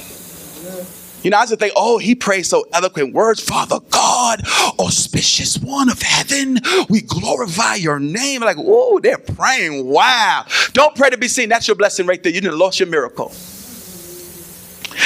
You 1.23 1.31
know, 1.31 1.39
I 1.39 1.47
just 1.47 1.59
think, 1.59 1.73
oh, 1.75 1.97
he 1.97 2.15
prays 2.15 2.49
so 2.49 2.67
eloquent 2.75 3.15
words, 3.15 3.41
Father 3.41 3.81
God, 3.89 4.43
auspicious 4.79 5.59
one 5.59 5.89
of 5.89 6.03
heaven, 6.03 6.59
we 6.91 7.01
glorify 7.01 7.77
your 7.77 7.99
name. 7.99 8.43
Like, 8.43 8.59
oh, 8.61 9.01
they're 9.03 9.17
praying. 9.17 9.87
Wow. 9.87 10.45
Don't 10.75 10.95
pray 10.95 11.09
to 11.09 11.17
be 11.17 11.29
seen. 11.29 11.49
That's 11.49 11.67
your 11.67 11.77
blessing 11.77 12.07
right 12.07 12.23
there. 12.23 12.31
You 12.31 12.43
didn't 12.43 12.59
lost 12.59 12.79
your 12.79 12.91
miracle. 12.91 13.33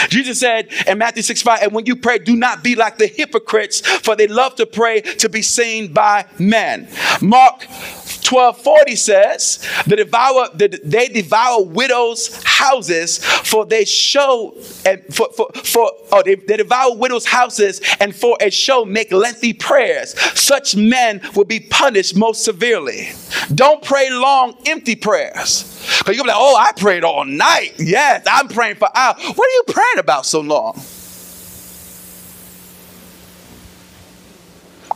Jesus 0.09 0.41
said 0.41 0.73
in 0.87 0.99
Matthew 0.99 1.23
6 1.23 1.43
5, 1.43 1.63
and 1.63 1.73
when 1.73 1.87
you 1.87 1.97
pray, 1.97 2.19
do 2.19 2.37
not 2.37 2.63
be 2.63 2.75
like 2.75 2.99
the 2.99 3.07
hypocrites, 3.07 3.81
for 3.81 4.17
they 4.17 4.27
love 4.27 4.55
to 4.57 4.67
pray 4.67 5.01
to 5.01 5.29
be 5.29 5.43
seen 5.43 5.93
by 5.93 6.27
men. 6.39 6.89
Mark 7.21 7.67
1240 8.25 8.97
says, 8.97 9.67
the 9.87 9.97
devour, 9.97 10.49
the, 10.55 10.81
they 10.85 11.09
devour 11.09 11.63
widows' 11.65 12.43
houses, 12.45 13.19
for 13.25 13.65
they 13.65 13.85
show 13.85 14.55
and 14.85 15.03
for, 15.15 15.31
for, 15.33 15.49
for 15.65 15.91
oh, 16.13 16.23
they, 16.25 16.35
they 16.35 16.59
devour 16.59 16.95
widows' 16.97 17.27
houses 17.27 17.81
and 18.01 18.15
for 18.15 18.37
a 18.41 18.51
show 18.51 18.85
make 18.85 19.13
lengthy 19.13 19.53
prayers. 19.53 20.19
Such 20.39 20.77
men 20.77 21.21
will 21.35 21.45
be 21.45 21.61
punished 21.61 22.17
most 22.17 22.45
severely. 22.45 23.09
Don't 23.55 23.83
pray 23.83 24.11
long, 24.11 24.57
empty 24.67 24.97
prayers. 24.97 25.65
Because 25.99 26.17
you'll 26.17 26.25
be 26.25 26.31
like, 26.31 26.39
oh, 26.39 26.57
I 26.57 26.73
prayed 26.73 27.05
all 27.05 27.25
night. 27.25 27.75
Yes, 27.79 28.27
I'm 28.31 28.49
praying 28.49 28.77
for 28.77 28.89
hours. 28.95 29.17
What 29.23 29.49
are 29.49 29.53
you 29.53 29.65
praying 29.69 29.99
about 29.99 30.27
so 30.27 30.41
long? 30.41 30.81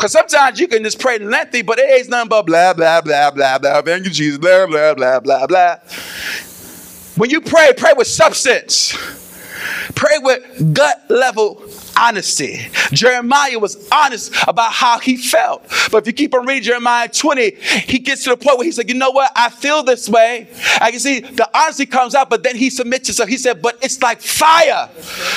Because 0.03 0.11
sometimes 0.11 0.59
you 0.59 0.67
can 0.67 0.83
just 0.83 0.99
pray 0.99 1.17
lengthy, 1.21 1.63
but 1.63 1.79
it 1.79 1.89
ain't 1.89 2.11
nothing 2.11 2.29
but 2.29 2.43
blah, 2.43 2.73
blah, 2.75 3.01
blah, 3.03 3.31
blah, 3.31 3.57
blah. 3.61 3.83
Thank 3.83 4.05
you, 4.07 4.11
Jesus, 4.11 4.37
blah, 4.37 4.67
blah, 4.67 4.95
blah, 4.95 5.21
blah, 5.21 5.47
blah. 5.47 5.77
When 7.17 7.31
you 7.31 7.41
pray, 7.41 7.73
pray 7.77 7.93
with 7.97 8.09
substance. 8.09 8.97
Pray 9.95 10.19
with 10.19 10.75
gut 10.75 11.05
level 11.09 11.63
honesty. 11.97 12.61
Jeremiah 12.93 13.59
was 13.59 13.89
honest 13.91 14.33
about 14.47 14.73
how 14.73 14.99
he 14.99 15.17
felt. 15.17 15.63
But 15.91 15.99
if 15.99 16.07
you 16.07 16.13
keep 16.13 16.35
on 16.35 16.47
reading 16.47 16.63
Jeremiah 16.63 17.09
20, 17.09 17.51
he 17.87 17.99
gets 17.99 18.25
to 18.25 18.31
the 18.31 18.37
point 18.37 18.59
where 18.59 18.65
he 18.65 18.73
said, 18.73 18.89
You 18.89 18.95
know 18.95 19.11
what? 19.11 19.31
I 19.37 19.51
feel 19.51 19.83
this 19.83 20.09
way. 20.09 20.49
I 20.81 20.91
can 20.91 21.01
see 21.01 21.21
the 21.21 21.49
honesty 21.57 21.87
comes 21.87 22.15
out, 22.15 22.31
but 22.31 22.43
then 22.43 22.57
he 22.57 22.71
submits 22.71 23.09
himself. 23.09 23.29
He 23.29 23.37
said, 23.37 23.63
But 23.63 23.79
it's 23.83 24.01
like 24.03 24.21
fire. 24.21 24.89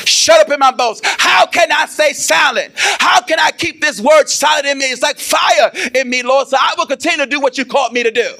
Shut 0.05 0.41
up 0.41 0.51
in 0.51 0.59
my 0.59 0.71
bones. 0.71 1.01
How 1.03 1.45
can 1.45 1.71
I 1.71 1.85
stay 1.85 2.13
silent? 2.13 2.73
How 2.75 3.21
can 3.21 3.39
I 3.39 3.51
keep 3.51 3.81
this 3.81 4.01
word 4.01 4.27
silent 4.27 4.65
in 4.65 4.77
me? 4.77 4.85
It's 4.85 5.01
like 5.01 5.17
fire 5.19 5.71
in 5.93 6.09
me, 6.09 6.23
Lord. 6.23 6.47
So 6.47 6.57
I 6.59 6.73
will 6.77 6.85
continue 6.85 7.25
to 7.25 7.29
do 7.29 7.39
what 7.39 7.57
you 7.57 7.65
called 7.65 7.93
me 7.93 8.03
to 8.03 8.11
do. 8.11 8.35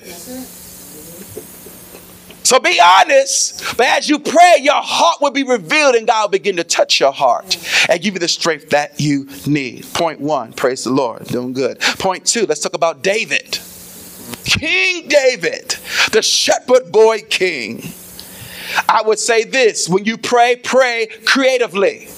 So 2.45 2.59
be 2.59 2.79
honest. 2.79 3.75
But 3.75 3.87
as 3.87 4.07
you 4.07 4.19
pray, 4.19 4.57
your 4.61 4.75
heart 4.75 5.17
will 5.19 5.31
be 5.31 5.41
revealed 5.41 5.95
and 5.95 6.05
God 6.05 6.25
will 6.25 6.29
begin 6.29 6.57
to 6.57 6.63
touch 6.63 6.99
your 6.99 7.11
heart 7.11 7.57
and 7.89 7.99
give 7.99 8.13
you 8.13 8.19
the 8.19 8.27
strength 8.27 8.69
that 8.69 8.99
you 8.99 9.27
need. 9.47 9.83
Point 9.93 10.21
one, 10.21 10.53
praise 10.53 10.83
the 10.83 10.91
Lord. 10.91 11.25
Doing 11.25 11.53
good. 11.53 11.79
Point 11.79 12.23
two, 12.23 12.45
let's 12.45 12.59
talk 12.61 12.75
about 12.75 13.01
David. 13.01 13.57
King 14.43 15.07
David, 15.07 15.75
the 16.11 16.21
shepherd 16.21 16.91
boy 16.91 17.21
king. 17.29 17.83
I 18.87 19.01
would 19.03 19.17
say 19.17 19.43
this 19.43 19.89
when 19.89 20.05
you 20.05 20.15
pray, 20.15 20.55
pray 20.55 21.07
creatively. 21.25 22.09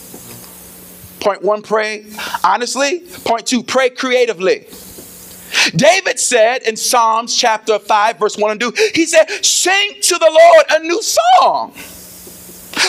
Point 1.22 1.42
one, 1.42 1.62
pray 1.62 2.06
honestly. 2.44 3.00
Point 3.24 3.48
two, 3.48 3.64
pray 3.64 3.92
creatively. 3.92 4.68
David 5.76 6.20
said 6.20 6.64
in 6.64 6.76
Psalms 6.76 7.36
chapter 7.36 7.80
5, 7.80 8.20
verse 8.20 8.38
1 8.38 8.52
and 8.52 8.60
2, 8.60 8.74
he 8.94 9.06
said, 9.06 9.26
Sing 9.44 9.94
to 10.02 10.18
the 10.18 10.30
Lord 10.32 10.66
a 10.72 10.80
new 10.80 11.02
song. 11.02 11.72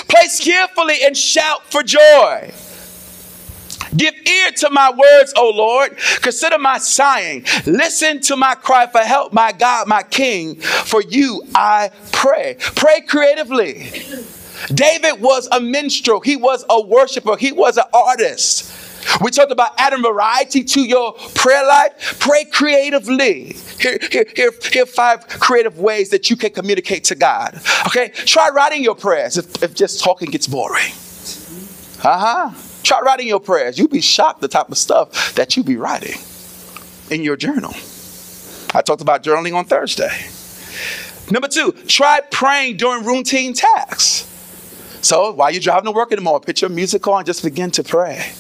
Play 0.09 0.29
skillfully 0.29 0.97
and 1.05 1.17
shout 1.17 1.63
for 1.71 1.83
joy. 1.83 2.53
Give 3.97 4.15
ear 4.15 4.51
to 4.59 4.71
my 4.71 4.91
words, 4.91 5.33
O 5.37 5.51
Lord. 5.51 5.97
Consider 6.21 6.59
my 6.59 6.79
sighing. 6.79 7.45
Listen 7.67 8.21
to 8.23 8.37
my 8.37 8.55
cry 8.55 8.87
for 8.87 9.01
help, 9.01 9.33
my 9.33 9.53
God, 9.53 9.89
my 9.89 10.03
King. 10.03 10.57
For 10.57 11.03
you 11.03 11.43
I 11.55 11.91
pray. 12.13 12.57
Pray 12.59 13.01
creatively. 13.01 13.91
David 14.75 15.21
was 15.21 15.49
a 15.53 15.61
minstrel, 15.61 16.21
he 16.21 16.37
was 16.37 16.65
a 16.69 16.81
worshiper, 16.81 17.37
he 17.37 17.53
was 17.53 17.77
an 17.77 17.85
artist. 17.95 18.71
We 19.21 19.31
talked 19.31 19.53
about 19.53 19.73
adding 19.79 20.03
variety 20.03 20.65
to 20.65 20.81
your 20.81 21.13
prayer 21.35 21.67
life. 21.67 22.19
Pray 22.21 22.45
creatively. 22.45 23.57
Here, 23.81 23.99
here, 24.11 24.27
here, 24.35 24.53
here 24.73 24.83
are 24.83 24.87
five 24.87 25.29
creative 25.29 25.79
ways 25.79 26.11
that 26.11 26.31
you 26.31 26.37
can 26.37 26.53
communicate 26.53 27.05
to 27.05 27.15
God. 27.15 27.61
Okay? 27.87 28.09
Try 28.09 28.51
writing 28.51 28.83
your 28.83 28.95
prayers 28.95 29.37
if, 29.37 29.63
if 29.63 29.75
just 29.75 30.03
talking 30.03 30.31
gets 30.31 30.47
boring. 30.47 30.93
Uh 32.05 32.51
huh. 32.51 32.51
Try 32.83 33.01
writing 33.01 33.27
your 33.27 33.41
prayers. 33.41 33.79
You'll 33.79 33.89
be 33.89 34.01
shocked 34.01 34.41
the 34.41 34.49
type 34.49 34.71
of 34.71 34.79
stuff 34.79 35.35
that 35.35 35.57
you 35.57 35.65
be 35.65 35.77
writing 35.77 36.19
in 37.11 37.23
your 37.23 37.37
journal. 37.37 37.73
I 38.75 38.83
talked 38.83 39.03
about 39.03 39.23
journaling 39.23 39.55
on 39.55 39.65
Thursday. 39.65 40.27
Number 41.31 41.49
two, 41.49 41.73
try 41.87 42.21
praying 42.31 42.77
during 42.77 43.05
routine 43.05 43.53
tasks. 43.53 44.27
So 45.03 45.33
while 45.33 45.51
you're 45.51 45.61
driving 45.61 45.85
to 45.85 45.93
work 45.93 46.13
in 46.13 46.17
the 46.17 46.23
morning, 46.23 46.45
put 46.45 46.61
your 46.61 46.71
music 46.71 47.07
on, 47.07 47.19
and 47.19 47.27
just 47.27 47.43
begin 47.43 47.71
to 47.73 47.83
pray. 47.83 48.33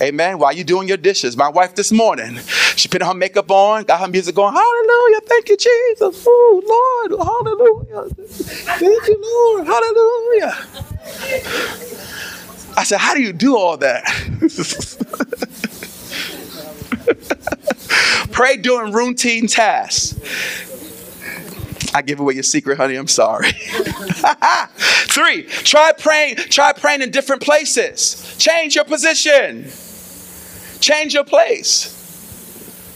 Amen. 0.00 0.38
While 0.38 0.52
you 0.52 0.64
doing 0.64 0.88
your 0.88 0.98
dishes, 0.98 1.36
my 1.36 1.48
wife 1.48 1.74
this 1.74 1.90
morning, 1.90 2.36
she 2.76 2.88
put 2.88 3.02
her 3.02 3.14
makeup 3.14 3.50
on, 3.50 3.84
got 3.84 4.00
her 4.00 4.08
music 4.08 4.34
going. 4.34 4.52
Hallelujah. 4.54 5.20
Thank 5.22 5.48
you, 5.48 5.56
Jesus. 5.56 6.24
Oh, 6.28 7.08
Lord. 7.08 7.20
Hallelujah. 7.26 8.14
Thank 8.78 9.08
you, 9.08 9.18
Lord. 9.22 9.66
Hallelujah. 9.66 10.54
I 12.76 12.84
said, 12.84 12.98
How 12.98 13.14
do 13.14 13.22
you 13.22 13.32
do 13.32 13.56
all 13.56 13.78
that? 13.78 14.04
Pray 18.32 18.58
during 18.58 18.92
routine 18.92 19.46
tasks. 19.46 20.14
I 21.96 22.02
give 22.02 22.20
away 22.20 22.34
your 22.34 22.42
secret, 22.42 22.76
honey. 22.76 22.96
I'm 22.96 23.08
sorry. 23.08 23.52
Three, 25.08 25.44
try 25.44 25.92
praying, 25.98 26.36
try 26.36 26.74
praying 26.74 27.00
in 27.00 27.10
different 27.10 27.40
places. 27.40 28.36
Change 28.36 28.74
your 28.74 28.84
position. 28.84 29.70
Change 30.80 31.14
your 31.14 31.24
place. 31.24 31.94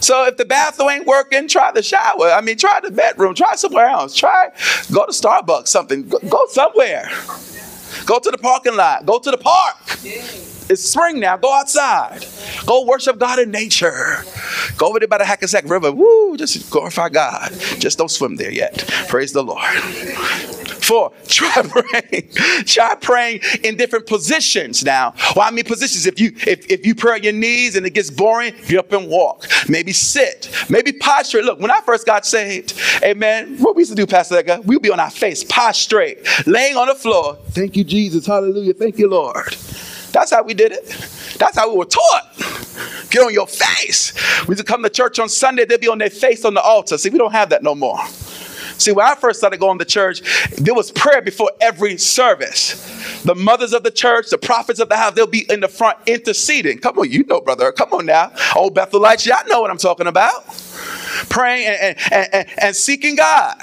So 0.01 0.27
if 0.27 0.37
the 0.37 0.45
bathroom 0.45 0.91
ain't 0.91 1.07
working, 1.07 1.49
try 1.49 1.73
the 1.73 1.83
shower. 1.83 2.31
I 2.31 2.43
mean, 2.43 2.59
try 2.59 2.81
the 2.81 2.91
bedroom. 2.91 3.35
Try 3.35 3.55
somewhere 3.55 3.87
else. 3.87 4.15
Try 4.15 4.51
go 4.93 5.07
to 5.07 5.13
Starbucks, 5.13 5.69
something. 5.69 6.07
Go, 6.07 6.19
go 6.29 6.47
somewhere. 6.49 7.09
Go 8.05 8.19
to 8.19 8.31
the 8.31 8.39
parking 8.39 8.77
lot. 8.77 9.07
Go 9.07 9.19
to 9.19 9.31
the 9.31 9.39
park. 9.39 9.77
It's 10.71 10.83
spring 10.83 11.19
now. 11.19 11.37
Go 11.37 11.53
outside. 11.53 12.25
Go 12.65 12.85
worship 12.85 13.19
God 13.19 13.41
in 13.41 13.51
nature. 13.51 14.23
Go 14.77 14.87
over 14.87 15.01
there 15.01 15.09
by 15.09 15.19
the 15.19 15.25
Hackensack 15.25 15.65
River. 15.69 15.91
Woo, 15.91 16.37
just 16.37 16.71
glorify 16.71 17.09
God. 17.09 17.51
Just 17.81 17.99
don't 17.99 18.11
swim 18.11 18.37
there 18.37 18.53
yet. 18.53 18.85
Praise 19.09 19.33
the 19.33 19.43
Lord. 19.43 19.67
Four, 20.81 21.13
try 21.27 21.63
praying. 21.69 22.31
try 22.67 22.95
praying 22.95 23.41
in 23.65 23.77
different 23.77 24.07
positions 24.07 24.85
now. 24.85 25.15
Well, 25.37 25.47
I 25.47 25.51
mean 25.51 25.65
positions. 25.65 26.07
If 26.07 26.21
you 26.21 26.33
if, 26.47 26.71
if 26.71 26.87
you 26.87 26.95
pray 26.95 27.15
on 27.15 27.23
your 27.25 27.33
knees 27.33 27.77
and 27.77 27.85
it 27.85 27.91
gets 27.91 28.11
boring, 28.11 28.55
get 28.67 28.79
up 28.79 28.93
and 28.93 29.09
walk. 29.09 29.47
Maybe 29.69 29.93
sit. 29.93 30.49
Maybe 30.69 30.93
posture. 30.93 31.43
Look, 31.43 31.61
when 31.61 31.71
I 31.71 31.81
first 31.81 32.07
got 32.07 32.27
saved, 32.27 32.81
amen. 33.03 33.59
What 33.59 33.77
we 33.77 33.83
used 33.83 33.93
to 33.93 33.97
do, 33.97 34.07
Pastor 34.07 34.37
Edgar, 34.37 34.61
we'd 34.63 34.83
be 34.83 34.91
on 34.91 35.01
our 35.01 35.11
face, 35.11 35.43
prostrate, 35.45 36.27
laying 36.47 36.77
on 36.77 36.87
the 36.87 36.95
floor. 36.95 37.39
Thank 37.51 37.77
you, 37.77 37.85
Jesus. 37.85 38.27
Hallelujah. 38.27 38.75
Thank 38.75 38.99
you, 38.99 39.09
Lord. 39.09 39.57
That's 40.13 40.31
how 40.31 40.43
we 40.43 40.55
did 40.55 40.73
it. 40.73 40.87
That's 41.39 41.57
how 41.57 41.71
we 41.71 41.77
were 41.77 41.85
taught. 41.85 42.33
Get 43.11 43.23
on 43.23 43.33
your 43.33 43.47
face. 43.47 44.13
We 44.47 44.53
used 44.53 44.67
to 44.67 44.73
come 44.73 44.83
to 44.83 44.91
church 44.91 45.19
on 45.19 45.29
Sunday, 45.29 45.65
they'd 45.65 45.81
be 45.81 45.89
on 45.89 45.99
their 45.99 46.11
face 46.11 46.45
on 46.45 46.55
the 46.55 46.63
altar. 46.63 46.99
See, 46.99 47.11
we 47.11 47.19
don't 47.19 47.33
have 47.33 47.51
that 47.51 47.63
no 47.63 47.75
more. 47.75 47.99
See, 48.81 48.93
when 48.93 49.05
I 49.05 49.15
first 49.15 49.41
started 49.41 49.61
going 49.61 49.79
to 49.79 49.85
church, 49.85 50.23
there 50.57 50.75
was 50.75 50.91
prayer 50.91 51.21
before 51.21 51.51
every 51.61 51.99
service. 51.99 53.23
The 53.25 53.35
mothers 53.35 53.75
of 53.75 53.83
the 53.83 53.91
church, 53.91 54.31
the 54.31 54.39
prophets 54.39 54.81
of 54.81 54.89
the 54.89 54.97
house, 54.97 55.13
they'll 55.13 55.27
be 55.27 55.45
in 55.51 55.61
the 55.61 55.69
front 55.69 55.99
interceding. 56.07 56.79
Come 56.79 56.99
on, 56.99 57.11
you 57.11 57.25
know, 57.25 57.43
brother. 57.43 57.73
Come 57.73 57.93
on 57.93 58.07
now. 58.07 58.33
Old 58.57 58.75
Bethelites, 58.75 59.27
y'all 59.27 59.47
know 59.49 59.61
what 59.61 59.71
I'm 59.71 59.77
talking 59.77 60.07
about. 60.07 60.47
Praying 61.29 61.67
and, 61.67 61.97
and, 62.11 62.29
and, 62.33 62.49
and 62.57 62.77
seeking 62.77 63.17
God. 63.17 63.57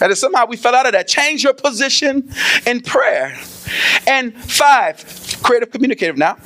And 0.00 0.16
somehow 0.16 0.46
we 0.46 0.56
fell 0.56 0.76
out 0.76 0.86
of 0.86 0.92
that. 0.92 1.08
Change 1.08 1.42
your 1.42 1.54
position 1.54 2.30
in 2.64 2.82
prayer. 2.82 3.36
And 4.06 4.34
five, 4.34 5.04
creative 5.42 5.70
communicative 5.70 6.16
now. 6.16 6.36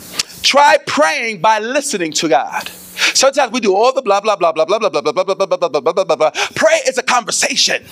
Try 0.43 0.77
praying 0.87 1.41
by 1.41 1.59
listening 1.59 2.13
to 2.13 2.29
God. 2.29 2.71
Sometimes 3.15 3.53
we 3.53 3.61
do 3.61 3.75
all 3.75 3.93
the 3.93 4.03
blah 4.03 4.21
blah 4.21 4.37
blah 4.37 4.53
blah 4.53 4.65
blah 4.65 4.79
blah 4.79 4.91
blah 4.91 5.01
blah 5.01 5.13
blah 5.13 5.25
blah 5.25 5.47
blah 5.47 5.57
blah 5.57 5.81
blah 5.81 5.93
blah 5.93 6.05
blah 6.05 6.17
blah. 6.17 6.31
Pray 6.55 6.79
is 6.87 6.99
a 6.99 7.03
conversation. 7.03 7.85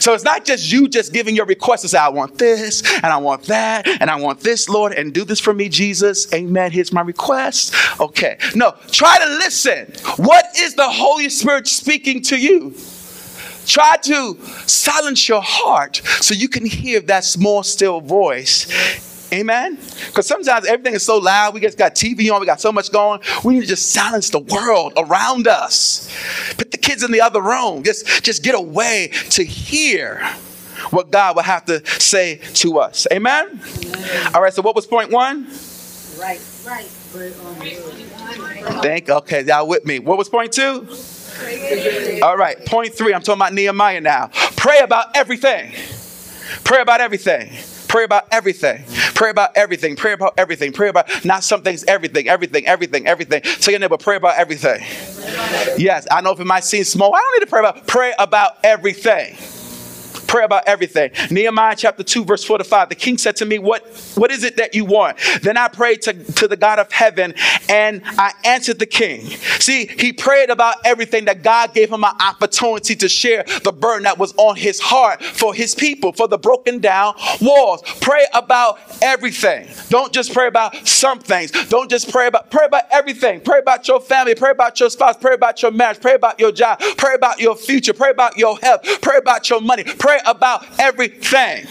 So 0.00 0.14
it's 0.14 0.24
not 0.24 0.44
just 0.44 0.72
you 0.72 0.88
just 0.88 1.12
giving 1.12 1.36
your 1.36 1.46
requests. 1.46 1.90
Say, 1.90 1.98
I 1.98 2.08
want 2.08 2.38
this 2.38 2.82
and 2.96 3.06
I 3.06 3.16
want 3.18 3.44
that 3.44 3.86
and 3.86 4.10
I 4.10 4.16
want 4.16 4.40
this, 4.40 4.68
Lord, 4.68 4.92
and 4.92 5.12
do 5.12 5.24
this 5.24 5.40
for 5.40 5.52
me, 5.52 5.68
Jesus. 5.68 6.32
Amen. 6.32 6.72
Here's 6.72 6.92
my 6.92 7.02
request. 7.02 7.74
Okay. 8.00 8.38
No, 8.54 8.74
try 8.90 9.18
to 9.18 9.26
listen. 9.36 9.92
What 10.16 10.46
is 10.58 10.74
the 10.74 10.88
Holy 10.88 11.28
Spirit 11.28 11.66
speaking 11.66 12.22
to 12.22 12.36
you? 12.36 12.74
Try 13.66 13.96
to 14.02 14.38
silence 14.66 15.28
your 15.28 15.42
heart 15.42 15.96
so 16.20 16.34
you 16.34 16.48
can 16.48 16.64
hear 16.66 17.00
that 17.00 17.24
small, 17.24 17.62
still 17.62 18.00
voice 18.00 18.66
Amen? 19.32 19.76
Because 20.06 20.26
sometimes 20.26 20.66
everything 20.66 20.94
is 20.94 21.04
so 21.04 21.18
loud. 21.18 21.54
We 21.54 21.60
just 21.60 21.78
got 21.78 21.94
TV 21.94 22.32
on. 22.32 22.40
We 22.40 22.46
got 22.46 22.60
so 22.60 22.72
much 22.72 22.90
going. 22.90 23.20
We 23.44 23.54
need 23.54 23.60
to 23.60 23.66
just 23.66 23.92
silence 23.92 24.30
the 24.30 24.40
world 24.40 24.94
around 24.96 25.46
us. 25.46 26.08
Put 26.56 26.72
the 26.72 26.78
kids 26.78 27.04
in 27.04 27.12
the 27.12 27.20
other 27.20 27.40
room. 27.40 27.84
Just, 27.84 28.24
just 28.24 28.42
get 28.42 28.54
away 28.54 29.12
to 29.30 29.44
hear 29.44 30.20
what 30.90 31.10
God 31.10 31.36
will 31.36 31.42
have 31.42 31.64
to 31.66 31.86
say 32.00 32.40
to 32.54 32.78
us. 32.80 33.06
Amen? 33.12 33.60
Amen. 33.84 34.34
All 34.34 34.42
right, 34.42 34.52
so 34.52 34.62
what 34.62 34.74
was 34.74 34.86
point 34.86 35.12
one? 35.12 35.44
Right, 36.18 36.40
right, 36.66 36.90
right. 37.14 37.32
Thank, 38.82 39.08
okay, 39.08 39.44
y'all 39.44 39.68
with 39.68 39.84
me. 39.84 40.00
What 40.00 40.18
was 40.18 40.28
point 40.28 40.52
two? 40.52 40.88
All 42.22 42.36
right, 42.36 42.64
point 42.66 42.94
three. 42.94 43.14
I'm 43.14 43.22
talking 43.22 43.40
about 43.40 43.54
Nehemiah 43.54 44.00
now. 44.00 44.30
Pray 44.56 44.80
about 44.80 45.16
everything. 45.16 45.72
Pray 46.64 46.80
about 46.80 47.00
everything. 47.00 47.50
Pray 47.88 48.04
about 48.04 48.28
everything. 48.30 48.84
Pray 49.14 49.30
about 49.30 49.56
everything. 49.56 49.96
Pray 49.96 50.12
about 50.12 50.34
everything. 50.38 50.72
Pray 50.72 50.88
about 50.88 51.24
not 51.24 51.42
some 51.42 51.62
things, 51.62 51.82
everything, 51.84 52.28
everything, 52.28 52.66
everything, 52.66 53.06
everything. 53.06 53.42
Tell 53.42 53.72
your 53.72 53.80
neighbor, 53.80 53.96
pray 53.96 54.16
about 54.16 54.36
everything. 54.36 54.80
Yes, 55.76 56.06
I 56.10 56.20
know 56.20 56.32
if 56.32 56.40
it 56.40 56.46
might 56.46 56.64
seem 56.64 56.84
small. 56.84 57.14
I 57.14 57.18
don't 57.18 57.40
need 57.40 57.46
to 57.46 57.50
pray 57.50 57.60
about. 57.60 57.86
Pray 57.86 58.12
about 58.18 58.58
everything. 58.62 59.36
Pray 60.30 60.44
about 60.44 60.62
everything. 60.68 61.10
Nehemiah 61.28 61.74
chapter 61.76 62.04
2, 62.04 62.24
verse 62.24 62.44
4 62.44 62.58
to 62.58 62.64
5. 62.64 62.88
The 62.88 62.94
king 62.94 63.18
said 63.18 63.34
to 63.36 63.44
me, 63.44 63.58
What, 63.58 63.84
what 64.14 64.30
is 64.30 64.44
it 64.44 64.58
that 64.58 64.76
you 64.76 64.84
want? 64.84 65.18
Then 65.42 65.56
I 65.56 65.66
prayed 65.66 66.02
to, 66.02 66.12
to 66.12 66.46
the 66.46 66.56
God 66.56 66.78
of 66.78 66.92
heaven 66.92 67.34
and 67.68 68.00
I 68.04 68.32
answered 68.44 68.78
the 68.78 68.86
king. 68.86 69.26
See, 69.58 69.86
he 69.86 70.12
prayed 70.12 70.48
about 70.48 70.76
everything 70.84 71.24
that 71.24 71.42
God 71.42 71.74
gave 71.74 71.90
him 71.90 72.04
an 72.04 72.14
opportunity 72.20 72.94
to 72.94 73.08
share 73.08 73.42
the 73.64 73.72
burden 73.72 74.04
that 74.04 74.18
was 74.18 74.32
on 74.36 74.54
his 74.54 74.78
heart 74.78 75.20
for 75.20 75.52
his 75.52 75.74
people, 75.74 76.12
for 76.12 76.28
the 76.28 76.38
broken 76.38 76.78
down 76.78 77.14
walls. 77.40 77.82
Pray 78.00 78.24
about 78.32 78.78
everything. 79.02 79.66
Don't 79.88 80.12
just 80.12 80.32
pray 80.32 80.46
about 80.46 80.86
some 80.86 81.18
things. 81.18 81.50
Don't 81.68 81.90
just 81.90 82.08
pray 82.08 82.28
about 82.28 82.52
pray 82.52 82.66
about 82.66 82.84
everything. 82.92 83.40
Pray 83.40 83.58
about 83.58 83.88
your 83.88 84.00
family, 84.00 84.36
pray 84.36 84.52
about 84.52 84.78
your 84.78 84.90
spouse, 84.90 85.16
pray 85.16 85.34
about 85.34 85.60
your 85.60 85.72
marriage, 85.72 86.00
pray 86.00 86.14
about 86.14 86.38
your 86.38 86.52
job, 86.52 86.78
pray 86.96 87.14
about 87.14 87.40
your 87.40 87.56
future, 87.56 87.92
pray 87.92 88.10
about 88.10 88.36
your 88.36 88.56
health, 88.58 88.86
pray 89.02 89.16
about 89.16 89.50
your 89.50 89.60
money, 89.60 89.82
pray 89.82 90.19
about 90.26 90.66
everything. 90.78 91.66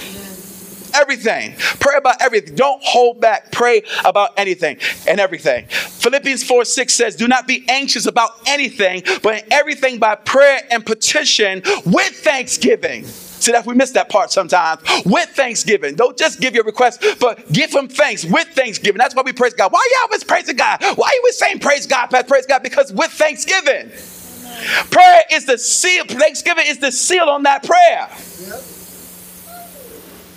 Everything. 0.94 1.54
Pray 1.80 1.96
about 1.98 2.22
everything. 2.22 2.56
Don't 2.56 2.82
hold 2.84 3.22
back. 3.22 3.52
Pray 3.52 3.84
about 4.06 4.32
anything 4.38 4.78
and 5.08 5.20
everything. 5.20 5.66
Philippians 5.68 6.44
4 6.44 6.66
6 6.66 6.94
says, 6.94 7.16
Do 7.16 7.28
not 7.28 7.48
be 7.48 7.64
anxious 7.70 8.06
about 8.06 8.32
anything, 8.48 9.04
but 9.22 9.44
in 9.44 9.54
everything 9.54 10.00
by 10.00 10.16
prayer 10.16 10.62
and 10.72 10.86
petition 10.86 11.62
with 11.86 12.10
thanksgiving. 12.10 13.06
See 13.40 13.54
that 13.54 13.66
we 13.66 13.74
miss 13.74 13.92
that 13.92 14.10
part 14.10 14.32
sometimes. 14.32 14.82
With 15.06 15.30
thanksgiving. 15.30 15.96
Don't 15.96 16.18
just 16.18 16.42
give 16.42 16.54
your 16.54 16.66
request, 16.66 17.04
but 17.20 17.50
give 17.52 17.74
him 17.74 17.88
thanks 17.88 18.26
with 18.26 18.48
thanksgiving. 18.50 18.98
That's 18.98 19.16
why 19.16 19.22
we 19.22 19.32
praise 19.32 19.54
God. 19.54 19.72
Why 19.72 19.88
you 19.90 19.98
always 20.04 20.24
praising 20.26 20.58
God? 20.58 20.82
Why 20.82 21.08
are 21.08 21.14
you 21.14 21.22
always 21.22 21.38
saying 21.38 21.60
praise 21.60 21.88
God, 21.88 22.08
Pat? 22.08 22.28
praise 22.28 22.46
God? 22.46 22.64
Because 22.64 22.92
with 22.92 23.12
thanksgiving. 23.12 23.92
Prayer 24.92 25.24
is 25.32 25.46
the 25.46 25.58
seal. 25.58 26.06
Thanksgiving 26.06 26.66
is 26.68 26.80
the 26.80 26.92
seal 26.92 27.30
on 27.30 27.44
that 27.44 27.64
prayer. 27.64 28.10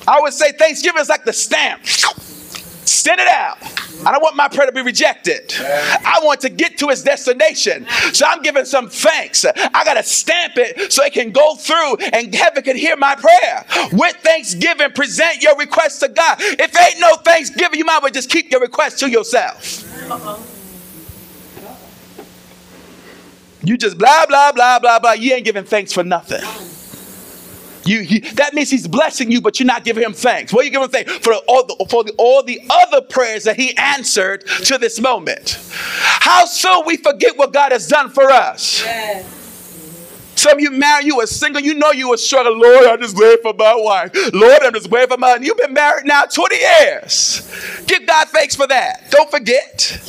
I 0.06 0.20
would 0.20 0.32
say 0.32 0.52
Thanksgiving 0.52 1.00
is 1.00 1.08
like 1.08 1.24
the 1.24 1.32
stamp. 1.32 1.84
Send 1.84 3.20
it 3.20 3.28
out. 3.28 3.58
I 4.04 4.10
don't 4.10 4.22
want 4.22 4.34
my 4.34 4.48
prayer 4.48 4.66
to 4.66 4.72
be 4.72 4.82
rejected. 4.82 5.54
I 5.60 6.20
want 6.22 6.40
to 6.40 6.48
get 6.48 6.76
to 6.78 6.90
its 6.90 7.02
destination. 7.02 7.86
So 8.12 8.26
I'm 8.26 8.42
giving 8.42 8.64
some 8.64 8.88
thanks. 8.88 9.44
I 9.44 9.84
got 9.84 9.94
to 9.94 10.02
stamp 10.02 10.54
it 10.56 10.92
so 10.92 11.04
it 11.04 11.12
can 11.12 11.30
go 11.30 11.54
through 11.54 11.96
and 11.96 12.34
heaven 12.34 12.64
can 12.64 12.76
hear 12.76 12.96
my 12.96 13.14
prayer. 13.14 13.64
With 13.92 14.16
thanksgiving, 14.16 14.90
present 14.92 15.42
your 15.42 15.56
request 15.56 16.00
to 16.00 16.08
God. 16.08 16.36
If 16.40 16.76
ain't 16.76 17.00
no 17.00 17.14
thanksgiving, 17.16 17.78
you 17.78 17.84
might 17.84 17.98
as 17.98 18.02
well 18.02 18.10
just 18.10 18.30
keep 18.30 18.50
your 18.50 18.60
request 18.60 18.98
to 19.00 19.10
yourself. 19.10 20.50
You 23.64 23.76
just 23.76 23.98
blah, 23.98 24.26
blah, 24.26 24.52
blah, 24.52 24.78
blah, 24.78 24.98
blah. 24.98 25.12
You 25.12 25.34
ain't 25.34 25.44
giving 25.44 25.64
thanks 25.64 25.92
for 25.92 26.02
nothing. 26.02 26.42
You, 27.84 28.20
that 28.34 28.54
means 28.54 28.70
he's 28.70 28.86
blessing 28.86 29.30
you, 29.30 29.40
but 29.40 29.58
you're 29.58 29.66
not 29.66 29.84
giving 29.84 30.04
him 30.04 30.12
thanks. 30.12 30.52
What 30.52 30.62
are 30.62 30.64
you 30.64 30.70
giving 30.70 30.88
thanks 30.88 31.12
for 31.18 31.34
all 31.48 31.66
the, 31.66 31.86
for 31.90 32.04
the, 32.04 32.12
all 32.16 32.42
the 32.42 32.60
other 32.70 33.00
prayers 33.00 33.44
that 33.44 33.56
he 33.56 33.76
answered 33.76 34.46
to 34.46 34.78
this 34.78 35.00
moment? 35.00 35.58
How 35.70 36.44
soon 36.44 36.84
we 36.86 36.96
forget 36.96 37.36
what 37.36 37.52
God 37.52 37.72
has 37.72 37.88
done 37.88 38.10
for 38.10 38.30
us? 38.30 38.84
Yes. 38.84 39.40
Some 40.34 40.54
of 40.54 40.60
you 40.60 40.70
married, 40.70 41.06
you 41.06 41.16
were 41.16 41.26
single, 41.26 41.60
you 41.60 41.74
know 41.74 41.92
you 41.92 42.08
were 42.08 42.16
struggling. 42.16 42.60
Lord, 42.60 42.86
I'm 42.86 43.00
just 43.00 43.16
waiting 43.16 43.42
for 43.42 43.54
my 43.54 43.74
wife. 43.76 44.12
Lord, 44.32 44.62
I'm 44.62 44.72
just 44.72 44.90
waiting 44.90 45.08
for 45.10 45.18
my. 45.18 45.36
You've 45.40 45.58
been 45.58 45.72
married 45.72 46.06
now 46.06 46.24
20 46.24 46.56
years. 46.56 47.82
Give 47.86 48.04
God 48.06 48.28
thanks 48.28 48.56
for 48.56 48.66
that. 48.66 49.10
Don't 49.10 49.30
forget. 49.30 50.00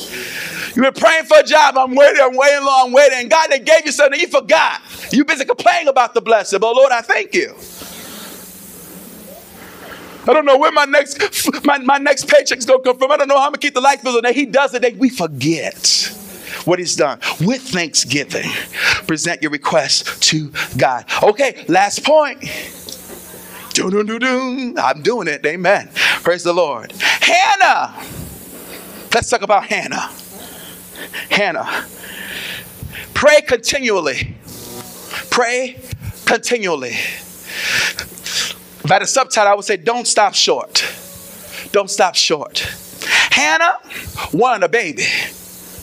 You've 0.74 0.92
been 0.92 0.94
praying 0.94 1.24
for 1.26 1.38
a 1.38 1.42
job. 1.44 1.78
I'm 1.78 1.94
waiting, 1.94 2.20
I'm 2.20 2.36
waiting, 2.36 2.64
long, 2.64 2.88
I'm 2.88 2.92
waiting. 2.92 3.18
And 3.20 3.30
God 3.30 3.46
that 3.50 3.64
gave 3.64 3.86
you 3.86 3.92
something, 3.92 4.18
you 4.18 4.26
forgot. 4.26 4.80
You 5.12 5.24
busy 5.24 5.44
complaining 5.44 5.88
about 5.88 6.14
the 6.14 6.20
blessing. 6.20 6.58
But 6.58 6.74
Lord, 6.74 6.90
I 6.90 7.00
thank 7.00 7.32
you. 7.34 7.54
I 10.26 10.32
don't 10.32 10.46
know 10.46 10.56
where 10.58 10.72
my 10.72 10.86
next 10.86 11.64
my, 11.64 11.78
my 11.78 11.98
next 11.98 12.28
paycheck's 12.28 12.64
gonna 12.64 12.82
come 12.82 12.98
from. 12.98 13.12
I 13.12 13.18
don't 13.18 13.28
know 13.28 13.36
how 13.36 13.46
I'm 13.46 13.50
gonna 13.50 13.58
keep 13.58 13.74
the 13.74 13.80
light 13.80 14.02
bill. 14.02 14.16
And 14.18 14.34
he 14.34 14.46
does 14.46 14.74
it, 14.74 14.98
we 14.98 15.10
forget 15.10 16.12
what 16.64 16.78
he's 16.78 16.96
done. 16.96 17.20
With 17.40 17.62
thanksgiving, 17.62 18.50
present 19.06 19.42
your 19.42 19.50
request 19.50 20.22
to 20.24 20.50
God. 20.76 21.04
Okay, 21.22 21.64
last 21.68 22.04
point. 22.04 22.42
I'm 23.76 25.02
doing 25.02 25.28
it. 25.28 25.44
Amen. 25.44 25.90
Praise 26.22 26.42
the 26.42 26.52
Lord. 26.52 26.92
Hannah. 26.92 27.94
Let's 29.12 29.28
talk 29.28 29.42
about 29.42 29.66
Hannah. 29.66 30.10
Hannah. 31.30 31.86
Pray 33.14 33.40
continually. 33.40 34.34
Pray 35.30 35.80
continually. 36.24 36.96
By 38.86 38.98
the 38.98 39.06
subtitle, 39.06 39.50
I 39.50 39.54
would 39.54 39.64
say, 39.64 39.76
Don't 39.76 40.06
stop 40.06 40.34
short. 40.34 40.84
Don't 41.72 41.90
stop 41.90 42.14
short. 42.14 42.58
Hannah 43.30 43.78
wanted 44.32 44.64
a 44.64 44.68
baby. 44.68 45.06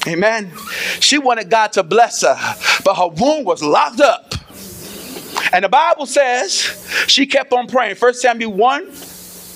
Amen. 0.08 0.52
She 1.00 1.18
wanted 1.18 1.50
God 1.50 1.74
to 1.74 1.84
bless 1.84 2.22
her, 2.22 2.38
but 2.84 2.96
her 2.96 3.08
womb 3.08 3.44
was 3.44 3.62
locked 3.62 4.02
up. 4.02 4.34
And 5.54 5.66
the 5.66 5.70
Bible 5.70 6.06
says 6.06 7.06
she 7.08 7.26
kept 7.26 7.52
on 7.54 7.68
praying. 7.68 7.96
1 7.98 8.14
Samuel 8.14 8.54
1, 8.54 8.92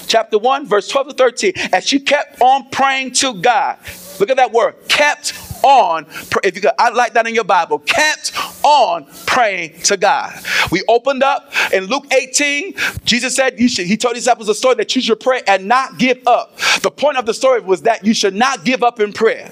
chapter 0.08 0.38
1, 0.38 0.68
verse 0.68 0.88
12 0.88 1.10
to 1.10 1.13
13. 1.13 1.54
And 1.72 1.84
she 1.84 2.00
kept 2.00 2.41
on 2.41 2.70
praying 2.70 3.12
to 3.13 3.34
God. 3.34 3.78
Look 4.20 4.30
at 4.30 4.38
that 4.38 4.52
word, 4.52 4.76
kept 4.88 5.34
on. 5.65 6.06
If 6.43 6.56
you 6.56 6.62
could, 6.62 6.71
I 6.78 6.89
like 6.89 7.13
that 7.13 7.28
in 7.28 7.36
your 7.36 7.43
Bible. 7.43 7.80
Kept 7.80 8.32
on 8.65 9.06
praying 9.28 9.80
to 9.84 9.95
God. 9.95 10.34
We 10.71 10.84
opened 10.89 11.23
up 11.23 11.54
in 11.71 11.86
Luke 11.86 12.12
18. 12.12 12.73
Jesus 13.06 13.36
said 13.36 13.60
you 13.60 13.69
should. 13.69 13.86
He 13.86 13.95
told 13.95 14.15
his 14.15 14.23
disciples 14.25 14.49
a 14.49 14.56
story 14.56 14.75
that 14.75 14.95
you 14.95 15.01
should 15.01 15.19
pray 15.19 15.43
and 15.47 15.67
not 15.67 15.99
give 15.99 16.19
up. 16.28 16.58
The 16.82 16.91
point 16.91 17.17
of 17.17 17.25
the 17.25 17.34
story 17.34 17.62
was 17.62 17.84
that 17.84 18.04
you 18.04 18.13
should 18.13 18.34
not 18.34 18.65
give 18.65 18.84
up 18.84 18.99
in 18.99 19.13
prayer. 19.13 19.51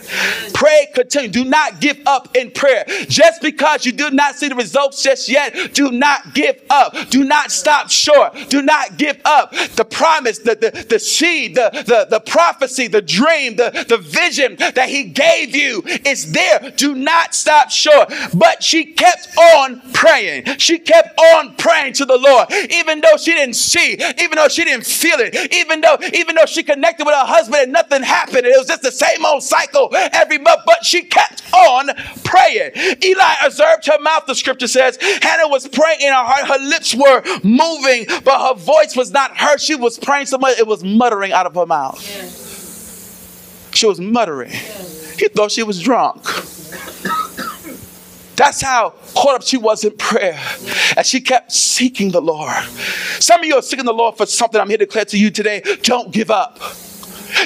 Pray, 0.54 0.88
continue. 0.96 1.30
Do 1.30 1.46
not 1.46 1.80
give 1.80 2.00
up 2.08 2.36
in 2.36 2.52
prayer. 2.52 2.86
Just 3.08 3.42
because 3.42 3.86
you 3.86 3.92
do 3.92 4.10
not 4.10 4.36
see 4.36 4.50
the 4.50 4.56
results 4.56 5.04
just 5.04 5.30
yet, 5.30 5.74
do 5.74 5.92
not 5.92 6.34
give 6.34 6.60
up. 6.70 6.96
Do 7.10 7.24
not 7.24 7.52
stop 7.52 7.92
short. 7.92 8.36
Do 8.50 8.62
not 8.62 8.98
give 8.98 9.20
up. 9.26 9.52
The 9.76 9.86
promise, 9.86 10.40
the, 10.40 10.56
the, 10.56 10.86
the 10.90 11.00
seed, 11.00 11.56
the, 11.56 11.70
the, 11.86 12.08
the 12.10 12.20
prophecy, 12.20 12.88
the 12.88 13.02
dream, 13.02 13.58
the, 13.58 13.86
the 13.88 13.98
vision 13.98 14.56
that 14.58 14.90
he 14.90 15.04
gave 15.04 15.56
you 15.56 15.84
is 16.06 16.32
there. 16.32 16.72
Do 16.76 16.96
not 16.96 17.36
stop 17.36 17.70
short. 17.70 18.12
But 18.34 18.64
she 18.64 18.86
kept 19.04 19.38
on 19.38 19.82
praying. 19.94 20.46
She 20.58 20.80
kept 20.80 21.20
on 21.20 21.56
praying 21.56 21.94
to 21.94 22.06
the 22.06 22.18
Lord, 22.18 22.52
even 22.72 23.02
though 23.02 23.18
she 23.18 23.34
didn't 23.34 23.56
see, 23.56 23.94
even 23.94 24.36
though 24.36 24.48
she 24.48 24.64
didn't 24.64 24.86
feel 24.86 25.18
it, 25.20 25.54
even 25.54 25.82
though, 25.82 25.98
even 26.14 26.36
though 26.36 26.46
she 26.46 26.64
connected 26.64 27.06
with 27.06 27.16
her 27.16 27.26
husband 27.26 27.64
and 27.64 27.74
nothing 27.74 28.02
happened. 28.02 28.46
It 28.46 28.58
was 28.58 28.68
just 28.68 28.82
the 28.82 28.92
same 28.92 29.26
old 29.26 29.44
cycle 29.44 29.90
every 29.94 30.38
month, 30.38 30.62
but 30.66 30.86
she 30.86 31.04
kept 31.04 31.44
on 31.54 31.90
praying. 32.24 32.72
Eli 33.04 33.34
observed 33.46 33.86
her 33.88 34.00
mouth, 34.00 34.26
the 34.26 34.36
scripture 34.36 34.68
says. 34.68 34.98
Hannah 35.22 35.50
was 35.50 35.68
praying 35.68 36.02
in 36.02 36.08
her 36.08 36.24
heart. 36.24 36.48
Her 36.48 36.66
lips 36.66 36.96
were 36.96 37.22
moving, 37.44 38.06
but 38.24 38.48
her 38.48 38.56
voice 38.56 38.96
was 38.96 39.12
not 39.12 39.36
heard. 39.36 39.60
She 39.60 39.76
was 39.76 40.00
praying 40.00 40.28
so 40.28 40.38
much, 40.38 40.58
it 40.58 40.68
was 40.68 40.84
muttering 40.84 41.34
out 41.34 41.46
of 41.46 41.56
her 41.56 41.66
mouth. 41.66 42.02
She 43.74 43.86
was 43.86 44.00
muttering. 44.00 44.52
He 44.52 45.28
thought 45.28 45.52
she 45.52 45.64
was 45.64 45.82
drunk. 45.82 46.24
That's 48.36 48.62
how 48.62 48.92
caught 49.16 49.36
up 49.36 49.44
she 49.44 49.58
was 49.58 49.84
in 49.84 49.96
prayer. 49.98 50.40
And 50.98 51.06
she 51.06 51.22
kept 51.22 51.52
seeking 51.52 52.12
the 52.12 52.22
Lord. 52.22 52.64
Some 53.20 53.42
of 53.42 53.46
you 53.46 53.56
are 53.56 53.62
seeking 53.62 53.86
the 53.86 53.94
Lord 53.94 54.18
for 54.18 54.26
something 54.26 54.60
I'm 54.60 54.70
here 54.70 54.78
to 54.78 54.86
declare 54.86 55.06
to 55.06 55.18
you 55.18 55.30
today. 55.30 55.62
Don't 55.84 56.12
give 56.12 56.32
up. 56.32 56.60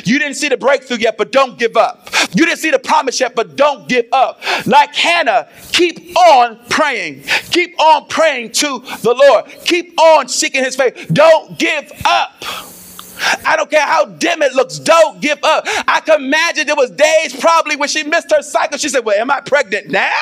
You 0.04 0.20
didn't 0.20 0.36
see 0.36 0.50
the 0.50 0.58
breakthrough 0.58 0.98
yet, 0.98 1.18
but 1.18 1.32
don't 1.32 1.58
give 1.58 1.78
up. 1.78 2.10
You 2.34 2.46
didn't 2.46 2.60
see 2.60 2.72
the 2.72 2.80
promise 2.80 3.20
yet, 3.20 3.36
but 3.36 3.56
don't 3.56 3.88
give 3.88 4.06
up. 4.12 4.42
Like 4.66 4.94
Hannah, 4.94 5.48
keep 5.72 6.16
on 6.18 6.60
praying. 6.70 7.24
Keep 7.52 7.80
on 7.80 8.08
praying 8.08 8.52
to 8.54 8.80
the 9.02 9.14
Lord. 9.14 9.46
Keep 9.66 10.00
on 10.00 10.28
seeking 10.28 10.64
his 10.64 10.76
face. 10.76 11.08
Don't 11.08 11.58
give 11.58 11.92
up. 12.06 12.44
Don't 13.68 13.82
care 13.82 13.86
how 13.86 14.06
dim 14.06 14.42
it 14.42 14.54
looks. 14.54 14.80
Don't 14.80 15.22
give 15.22 15.40
up. 15.44 15.66
I 15.88 16.02
can 16.06 16.24
imagine 16.24 16.68
there 16.68 16.76
was 16.76 16.90
days 16.92 17.38
probably 17.38 17.76
when 17.76 17.90
she 17.90 18.04
missed 18.04 18.32
her 18.32 18.42
cycle. 18.42 18.78
She 18.78 18.88
said, 18.88 19.04
well, 19.04 19.20
am 19.20 19.30
I 19.30 19.42
pregnant 19.42 19.90
now? 19.90 20.22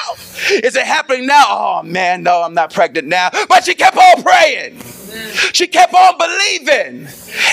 Is 0.49 0.75
it 0.75 0.83
happening 0.83 1.27
now? 1.27 1.45
Oh 1.47 1.83
man, 1.83 2.23
no, 2.23 2.41
I'm 2.41 2.55
not 2.55 2.73
pregnant 2.73 3.07
now. 3.07 3.29
But 3.47 3.63
she 3.63 3.75
kept 3.75 3.97
on 3.97 4.23
praying. 4.23 4.79
She 5.53 5.67
kept 5.67 5.93
on 5.93 6.17
believing. 6.17 7.07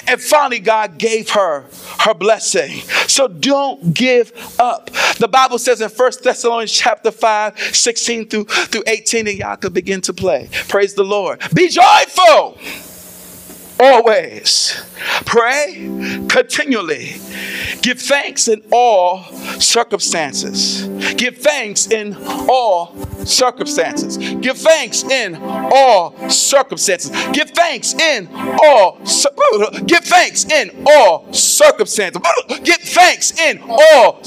And 0.06 0.20
finally, 0.20 0.60
God 0.60 0.96
gave 0.96 1.28
her 1.30 1.66
her 2.00 2.14
blessing. 2.14 2.80
So 3.06 3.28
don't 3.28 3.92
give 3.92 4.32
up. 4.58 4.90
The 5.18 5.28
Bible 5.28 5.58
says 5.58 5.82
in 5.82 5.90
1 5.90 6.12
Thessalonians 6.24 6.72
chapter 6.72 7.10
5, 7.10 7.58
16 7.58 8.28
through, 8.28 8.44
through 8.44 8.84
18, 8.86 9.28
and 9.28 9.38
y'all 9.38 9.56
could 9.56 9.74
begin 9.74 10.00
to 10.02 10.14
play. 10.14 10.48
Praise 10.68 10.94
the 10.94 11.04
Lord. 11.04 11.42
Be 11.54 11.68
joyful 11.68 12.58
always. 13.82 14.80
Pray 15.24 15.74
continually. 16.28 17.14
Give 17.82 18.00
thanks 18.00 18.46
in 18.46 18.62
all 18.70 19.24
circumstances. 19.58 20.86
Give 21.16 21.36
thanks 21.36 21.90
in 21.90 22.16
all 22.48 22.94
circumstances. 23.24 24.18
Give 24.18 24.56
thanks 24.56 25.02
in 25.02 25.36
all 25.36 26.14
circumstances. 26.30 27.10
Give 27.32 27.50
thanks 27.50 27.94
in 27.94 28.28
all 28.62 28.98
give 29.86 30.04
thanks 30.04 30.44
in 30.44 30.86
all 30.86 31.32
circumstances. 31.32 32.22
Give 32.62 32.80
thanks 32.80 33.38
in 33.40 33.60
all 33.62 34.20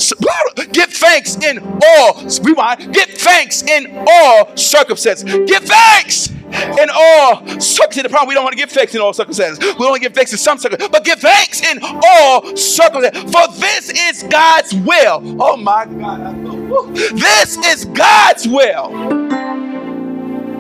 give 0.72 0.92
thanks 0.92 1.36
in 1.38 1.60
all 1.60 2.24
rewind. 2.44 2.94
Give 2.94 3.10
thanks 3.10 3.64
in 3.64 4.06
all 4.08 4.56
circumstances. 4.58 5.24
Give 5.24 5.64
thanks 5.64 6.30
in 6.52 6.90
all 6.94 7.38
circumstances. 7.60 8.04
The 8.04 8.10
problem 8.10 8.30
we 8.30 8.36
don't 8.36 8.44
want 8.44 8.54
to 8.54 8.58
give 8.58 8.72
thanks 8.72 8.94
in 8.96 9.02
all 9.02 9.14
circumstances. 9.14 9.60
We 9.78 9.86
only 9.86 10.00
give 10.00 10.14
thanks 10.14 10.32
in 10.32 10.38
some 10.38 10.58
circumstances, 10.58 10.92
but 10.92 11.04
give 11.04 11.20
thanks 11.20 11.62
in 11.62 11.80
all 11.84 12.56
circumstances. 12.56 13.32
For 13.32 13.48
this 13.60 13.90
is 13.90 14.24
God's 14.24 14.74
will. 14.74 15.22
Oh 15.42 15.58
my 15.58 15.86
God. 15.86 16.46
This 16.96 17.58
is 17.58 17.86
God's 17.86 18.48
will 18.48 18.90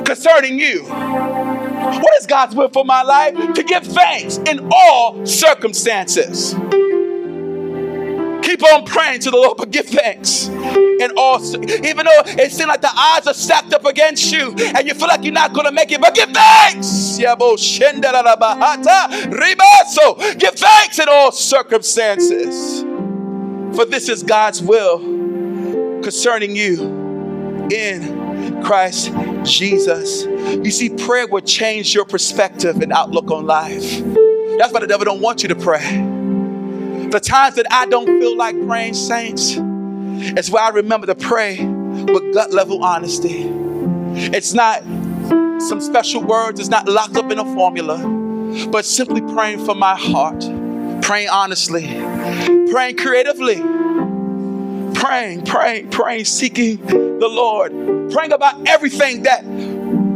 concerning 0.05 0.59
you. 0.59 0.83
What 0.85 2.13
is 2.19 2.25
God's 2.25 2.55
will 2.55 2.69
for 2.69 2.85
my 2.85 3.01
life? 3.01 3.35
To 3.55 3.63
give 3.63 3.83
thanks 3.83 4.37
in 4.37 4.69
all 4.71 5.25
circumstances. 5.25 6.55
Keep 8.45 8.63
on 8.63 8.85
praying 8.85 9.19
to 9.21 9.31
the 9.31 9.37
Lord, 9.37 9.57
but 9.57 9.71
give 9.71 9.87
thanks. 9.87 10.47
And 10.47 11.11
also, 11.17 11.59
even 11.61 12.05
though 12.05 12.21
it 12.25 12.51
seems 12.51 12.67
like 12.67 12.81
the 12.81 12.91
odds 12.95 13.25
are 13.27 13.33
stacked 13.33 13.73
up 13.73 13.85
against 13.85 14.31
you 14.31 14.53
and 14.57 14.87
you 14.87 14.93
feel 14.93 15.07
like 15.07 15.23
you're 15.23 15.33
not 15.33 15.53
going 15.53 15.65
to 15.65 15.71
make 15.71 15.91
it, 15.91 15.99
but 15.99 16.13
give 16.13 16.29
thanks. 16.29 17.17
Give 17.17 17.39
thanks 20.53 20.99
in 20.99 21.09
all 21.09 21.31
circumstances. 21.31 22.83
For 23.75 23.83
this 23.83 24.09
is 24.09 24.21
God's 24.23 24.61
will 24.61 24.99
concerning 26.01 26.55
you 26.55 27.67
in 27.71 28.61
Christ 28.63 29.11
Jesus. 29.43 30.23
You 30.23 30.71
see, 30.71 30.89
prayer 30.89 31.27
will 31.27 31.41
change 31.41 31.93
your 31.93 32.05
perspective 32.05 32.81
and 32.81 32.93
outlook 32.93 33.31
on 33.31 33.47
life. 33.47 34.01
That's 34.57 34.71
why 34.71 34.79
the 34.79 34.87
devil 34.87 35.03
don't 35.03 35.21
want 35.21 35.43
you 35.43 35.49
to 35.49 35.55
pray. 35.55 36.14
The 37.15 37.21
times 37.21 37.55
that 37.55 37.65
I 37.71 37.85
don't 37.85 38.19
feel 38.19 38.35
like 38.35 38.57
praying, 38.67 38.93
saints, 38.93 39.55
it's 40.37 40.49
where 40.49 40.61
I 40.61 40.67
remember 40.67 41.07
to 41.07 41.15
pray 41.15 41.65
with 41.65 42.33
gut 42.33 42.51
level 42.51 42.83
honesty. 42.83 43.43
It's 44.35 44.53
not 44.53 44.81
some 45.61 45.79
special 45.79 46.21
words, 46.21 46.59
it's 46.59 46.67
not 46.67 46.89
locked 46.89 47.15
up 47.15 47.31
in 47.31 47.39
a 47.39 47.45
formula, 47.55 47.99
but 48.69 48.83
simply 48.83 49.21
praying 49.33 49.63
from 49.63 49.79
my 49.79 49.95
heart, 49.95 50.41
praying 51.01 51.29
honestly, 51.29 51.87
praying 52.69 52.97
creatively, 52.97 53.61
praying, 54.93 55.45
praying, 55.45 55.91
praying, 55.91 56.25
seeking 56.25 56.85
the 56.85 57.29
Lord, 57.29 57.71
praying 58.11 58.33
about 58.33 58.67
everything 58.67 59.23
that 59.23 59.45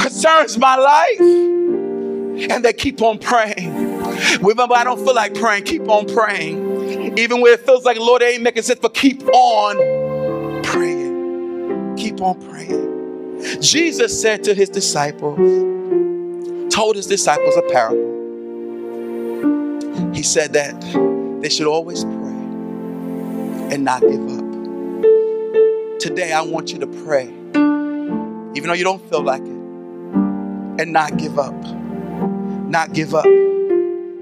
concerns 0.01 0.57
my 0.57 0.75
life. 0.75 1.21
And 2.51 2.65
they 2.65 2.73
keep 2.73 3.01
on 3.01 3.19
praying. 3.19 4.01
Remember, 4.41 4.75
I 4.75 4.83
don't 4.83 4.97
feel 4.97 5.15
like 5.15 5.33
praying, 5.33 5.63
keep 5.63 5.87
on 5.87 6.05
praying. 6.05 6.68
Even 7.17 7.41
when 7.41 7.53
it 7.53 7.61
feels 7.65 7.85
like, 7.85 7.97
Lord, 7.97 8.21
ain't 8.21 8.43
making 8.43 8.63
sense, 8.63 8.79
but 8.79 8.93
keep 8.93 9.23
on 9.27 10.63
praying. 10.63 11.95
Keep 11.97 12.21
on 12.21 12.39
praying. 12.49 13.61
Jesus 13.61 14.21
said 14.21 14.43
to 14.43 14.53
his 14.53 14.69
disciples, 14.69 15.39
told 16.73 16.95
his 16.95 17.07
disciples 17.07 17.55
a 17.57 17.61
parable. 17.71 18.17
He 20.13 20.23
said 20.23 20.53
that 20.53 20.79
they 21.41 21.49
should 21.49 21.67
always 21.67 22.03
pray 22.03 22.13
and 23.71 23.83
not 23.83 24.01
give 24.01 24.27
up. 24.29 24.45
Today, 25.99 26.31
I 26.33 26.41
want 26.41 26.71
you 26.71 26.79
to 26.79 26.87
pray, 26.87 27.25
even 27.25 28.67
though 28.67 28.73
you 28.73 28.83
don't 28.83 29.01
feel 29.09 29.21
like 29.21 29.41
it, 29.41 29.47
and 29.47 30.93
not 30.93 31.17
give 31.17 31.37
up. 31.37 31.53
Not 32.69 32.93
give 32.93 33.13
up. 33.15 33.25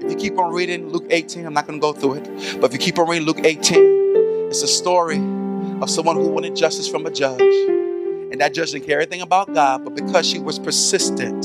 If 0.08 0.14
you 0.14 0.30
keep 0.30 0.38
on 0.38 0.54
reading 0.54 0.88
Luke 0.88 1.04
18, 1.10 1.44
I'm 1.44 1.52
not 1.52 1.66
going 1.66 1.78
to 1.78 1.82
go 1.82 1.92
through 1.92 2.14
it, 2.14 2.60
but 2.62 2.68
if 2.68 2.72
you 2.72 2.78
keep 2.78 2.98
on 2.98 3.10
reading 3.10 3.26
Luke 3.26 3.40
18, 3.44 4.48
it's 4.48 4.62
a 4.62 4.66
story 4.66 5.18
of 5.18 5.90
someone 5.90 6.16
who 6.16 6.28
wanted 6.28 6.56
justice 6.56 6.88
from 6.88 7.04
a 7.04 7.10
judge. 7.10 7.42
And 7.42 8.40
that 8.40 8.54
judge 8.54 8.72
didn't 8.72 8.86
care 8.86 9.00
anything 9.00 9.20
about 9.20 9.52
God, 9.52 9.84
but 9.84 9.94
because 9.94 10.26
she 10.26 10.38
was 10.38 10.58
persistent, 10.58 11.44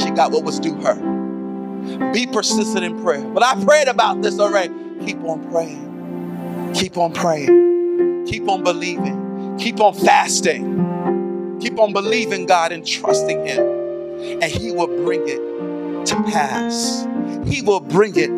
she 0.00 0.10
got 0.10 0.30
what 0.30 0.44
was 0.44 0.60
due 0.60 0.76
her. 0.76 2.12
Be 2.12 2.28
persistent 2.28 2.84
in 2.84 3.02
prayer. 3.02 3.24
But 3.30 3.42
I 3.42 3.64
prayed 3.64 3.88
about 3.88 4.22
this 4.22 4.38
already. 4.38 4.72
Keep 5.04 5.24
on 5.24 5.50
praying. 5.50 6.72
Keep 6.76 6.96
on 6.96 7.12
praying. 7.12 8.26
Keep 8.28 8.48
on 8.48 8.62
believing. 8.62 9.56
Keep 9.58 9.80
on 9.80 9.92
fasting. 9.92 11.58
Keep 11.60 11.80
on 11.80 11.92
believing 11.92 12.46
God 12.46 12.70
and 12.70 12.86
trusting 12.86 13.44
Him 13.44 13.79
and 14.20 14.44
He 14.44 14.72
will 14.72 14.86
bring 14.86 15.22
it 15.26 16.06
to 16.06 16.14
pass. 16.24 17.06
He 17.46 17.62
will 17.62 17.80
bring 17.80 18.16
it 18.16 18.36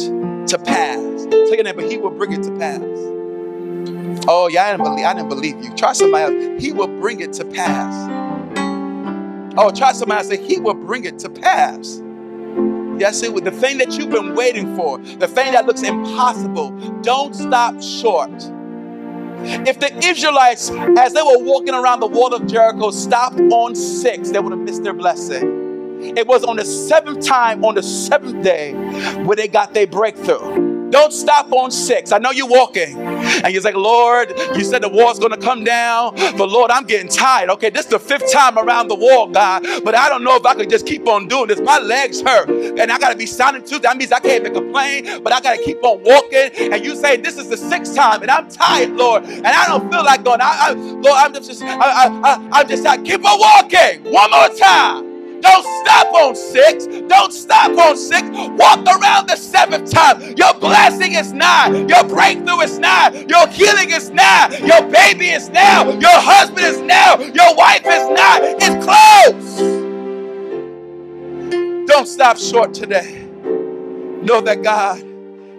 to 0.48 0.58
pass. 0.58 1.26
Take 1.26 1.60
a 1.60 1.62
neighbor, 1.62 1.82
He 1.82 1.98
will 1.98 2.10
bring 2.10 2.32
it 2.32 2.42
to 2.44 2.58
pass. 2.58 2.82
Oh, 4.28 4.48
yeah, 4.48 4.64
I 4.64 4.70
didn't 4.72 4.84
believe, 4.84 5.04
I 5.04 5.14
didn't 5.14 5.28
believe 5.28 5.64
you. 5.64 5.74
Try 5.74 5.92
somebody 5.92 6.52
else. 6.52 6.62
He 6.62 6.72
will 6.72 6.88
bring 7.00 7.20
it 7.20 7.32
to 7.34 7.44
pass. 7.44 8.10
Oh, 9.56 9.70
try 9.70 9.92
somebody 9.92 10.18
else. 10.18 10.46
He 10.46 10.58
will 10.60 10.74
bring 10.74 11.04
it 11.04 11.18
to 11.20 11.30
pass. 11.30 12.00
Yes, 12.98 13.22
it 13.22 13.32
would. 13.34 13.44
The 13.44 13.50
thing 13.50 13.78
that 13.78 13.92
you've 13.92 14.10
been 14.10 14.34
waiting 14.34 14.76
for, 14.76 14.98
the 14.98 15.26
thing 15.26 15.52
that 15.52 15.66
looks 15.66 15.82
impossible, 15.82 16.70
don't 17.00 17.34
stop 17.34 17.82
short. 17.82 18.30
If 19.44 19.80
the 19.80 19.92
Israelites, 20.06 20.70
as 20.70 21.12
they 21.14 21.22
were 21.22 21.38
walking 21.38 21.74
around 21.74 22.00
the 22.00 22.06
wall 22.06 22.32
of 22.32 22.46
Jericho, 22.46 22.92
stopped 22.92 23.40
on 23.40 23.74
six, 23.74 24.30
they 24.30 24.38
would 24.38 24.52
have 24.52 24.60
missed 24.60 24.84
their 24.84 24.92
blessing. 24.92 25.61
It 26.02 26.26
was 26.26 26.44
on 26.44 26.56
the 26.56 26.64
seventh 26.64 27.26
time, 27.26 27.64
on 27.64 27.74
the 27.74 27.82
seventh 27.82 28.42
day, 28.42 28.74
where 29.24 29.36
they 29.36 29.48
got 29.48 29.74
their 29.74 29.86
breakthrough. 29.86 30.72
Don't 30.92 31.12
stop 31.12 31.50
on 31.52 31.70
six. 31.70 32.12
I 32.12 32.18
know 32.18 32.30
you're 32.30 32.46
walking. 32.46 32.98
And 32.98 33.54
you're 33.54 33.62
like, 33.62 33.74
Lord, 33.74 34.30
you 34.54 34.62
said 34.62 34.82
the 34.82 34.90
wall's 34.90 35.18
going 35.18 35.32
to 35.32 35.38
come 35.38 35.64
down. 35.64 36.14
But 36.36 36.50
Lord, 36.50 36.70
I'm 36.70 36.84
getting 36.84 37.08
tired. 37.08 37.48
Okay, 37.48 37.70
this 37.70 37.86
is 37.86 37.90
the 37.92 37.98
fifth 37.98 38.30
time 38.30 38.58
around 38.58 38.88
the 38.88 38.94
wall, 38.94 39.28
God. 39.28 39.64
But 39.84 39.94
I 39.94 40.10
don't 40.10 40.22
know 40.22 40.36
if 40.36 40.44
I 40.44 40.54
could 40.54 40.68
just 40.68 40.86
keep 40.86 41.08
on 41.08 41.28
doing 41.28 41.48
this. 41.48 41.60
My 41.60 41.78
legs 41.78 42.20
hurt. 42.20 42.50
And 42.50 42.92
I 42.92 42.98
got 42.98 43.10
to 43.10 43.16
be 43.16 43.24
sounding 43.24 43.64
too. 43.64 43.78
That 43.78 43.96
means 43.96 44.12
I 44.12 44.20
can't 44.20 44.42
even 44.42 44.52
complain. 44.52 45.22
But 45.22 45.32
I 45.32 45.40
got 45.40 45.56
to 45.56 45.64
keep 45.64 45.82
on 45.82 46.02
walking. 46.02 46.50
And 46.72 46.84
you 46.84 46.94
say, 46.94 47.16
this 47.16 47.38
is 47.38 47.48
the 47.48 47.56
sixth 47.56 47.96
time. 47.96 48.20
And 48.20 48.30
I'm 48.30 48.50
tired, 48.50 48.90
Lord. 48.90 49.24
And 49.24 49.46
I 49.46 49.66
don't 49.68 49.90
feel 49.90 50.04
like 50.04 50.24
going. 50.24 50.42
I, 50.42 50.58
I, 50.60 50.72
Lord, 50.72 51.16
I'm 51.16 51.32
just, 51.32 51.62
I, 51.62 51.74
I, 51.74 52.20
I, 52.22 52.48
I'm 52.52 52.68
just, 52.68 52.84
I 52.86 52.98
keep 52.98 53.24
on 53.24 53.40
walking. 53.40 54.12
One 54.12 54.30
more 54.30 54.48
time. 54.58 55.11
Don't 55.42 55.66
stop 55.84 56.14
on 56.14 56.36
six. 56.36 56.86
Don't 56.86 57.32
stop 57.32 57.76
on 57.78 57.96
six. 57.96 58.28
Walk 58.32 58.86
around 58.86 59.28
the 59.28 59.36
seventh 59.36 59.90
time. 59.90 60.34
Your 60.36 60.54
blessing 60.54 61.14
is 61.14 61.32
nigh. 61.32 61.70
Your 61.88 62.04
breakthrough 62.04 62.60
is 62.60 62.78
nigh. 62.78 63.26
Your 63.28 63.48
healing 63.48 63.90
is 63.90 64.10
nigh. 64.10 64.56
Your 64.58 64.82
baby 64.90 65.30
is 65.30 65.50
now. 65.50 65.90
Your 65.90 66.20
husband 66.20 66.66
is 66.66 66.80
now. 66.80 67.18
Your 67.20 67.56
wife 67.56 67.84
is 67.86 68.08
nigh. 68.10 68.56
It's 68.60 68.84
close. 68.86 69.82
Don't 71.86 72.08
stop 72.08 72.38
short 72.38 72.74
today. 72.74 73.26
Know 74.10 74.40
that 74.42 74.62
God 74.62 75.02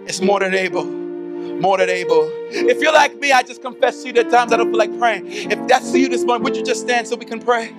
is 0.08 0.22
more 0.22 0.40
than 0.40 0.54
able. 0.54 0.84
More 0.84 1.78
than 1.78 1.90
able. 1.90 2.30
If 2.50 2.80
you're 2.80 2.92
like 2.94 3.16
me, 3.18 3.32
I 3.32 3.42
just 3.42 3.62
confess 3.62 4.02
to 4.02 4.08
you 4.08 4.14
that 4.14 4.30
times 4.30 4.52
I 4.52 4.58
don't 4.58 4.70
feel 4.70 4.78
like 4.78 4.98
praying. 4.98 5.26
If 5.28 5.68
that's 5.68 5.94
you 5.94 6.08
this 6.08 6.24
morning, 6.24 6.44
would 6.44 6.56
you 6.56 6.64
just 6.64 6.82
stand 6.82 7.08
so 7.08 7.16
we 7.16 7.26
can 7.26 7.40
pray? 7.40 7.74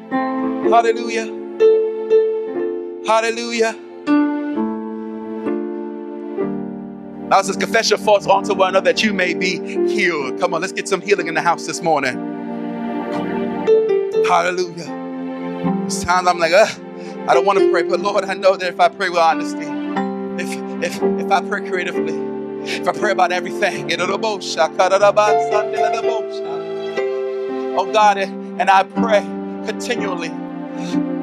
Hallelujah. 0.51 1.44
Hallelujah. 3.07 3.73
Now 7.29 7.41
says, 7.43 7.55
confess 7.57 7.89
your 7.89 7.99
faults 7.99 8.27
unto 8.27 8.55
one 8.55 8.69
another 8.69 8.93
that 8.93 9.03
you 9.03 9.13
may 9.13 9.33
be 9.35 9.59
healed. 9.87 10.39
Come 10.39 10.55
on, 10.55 10.61
let's 10.61 10.73
get 10.73 10.87
some 10.87 11.01
healing 11.01 11.27
in 11.27 11.35
the 11.35 11.41
house 11.41 11.67
this 11.67 11.81
morning. 11.83 12.15
Hallelujah. 14.27 14.85
Sometimes 15.87 16.27
I'm 16.27 16.39
like, 16.39 16.53
I 16.53 17.33
don't 17.33 17.45
want 17.45 17.59
to 17.59 17.69
pray, 17.71 17.83
but 17.83 17.99
Lord, 17.99 18.25
I 18.25 18.33
know 18.33 18.55
that 18.57 18.67
if 18.67 18.79
I 18.79 18.89
pray 18.89 19.09
with 19.09 19.19
honesty, 19.19 19.67
if 20.43 20.51
if 20.83 21.01
if 21.19 21.31
I 21.31 21.41
pray 21.41 21.67
creatively, 21.69 22.13
if 22.63 22.87
I 22.87 22.91
pray 22.91 23.11
about 23.11 23.31
everything, 23.31 23.91
oh 27.77 27.91
God, 27.93 28.17
and 28.17 28.69
I 28.69 28.83
pray 28.83 29.21
continually 29.65 30.31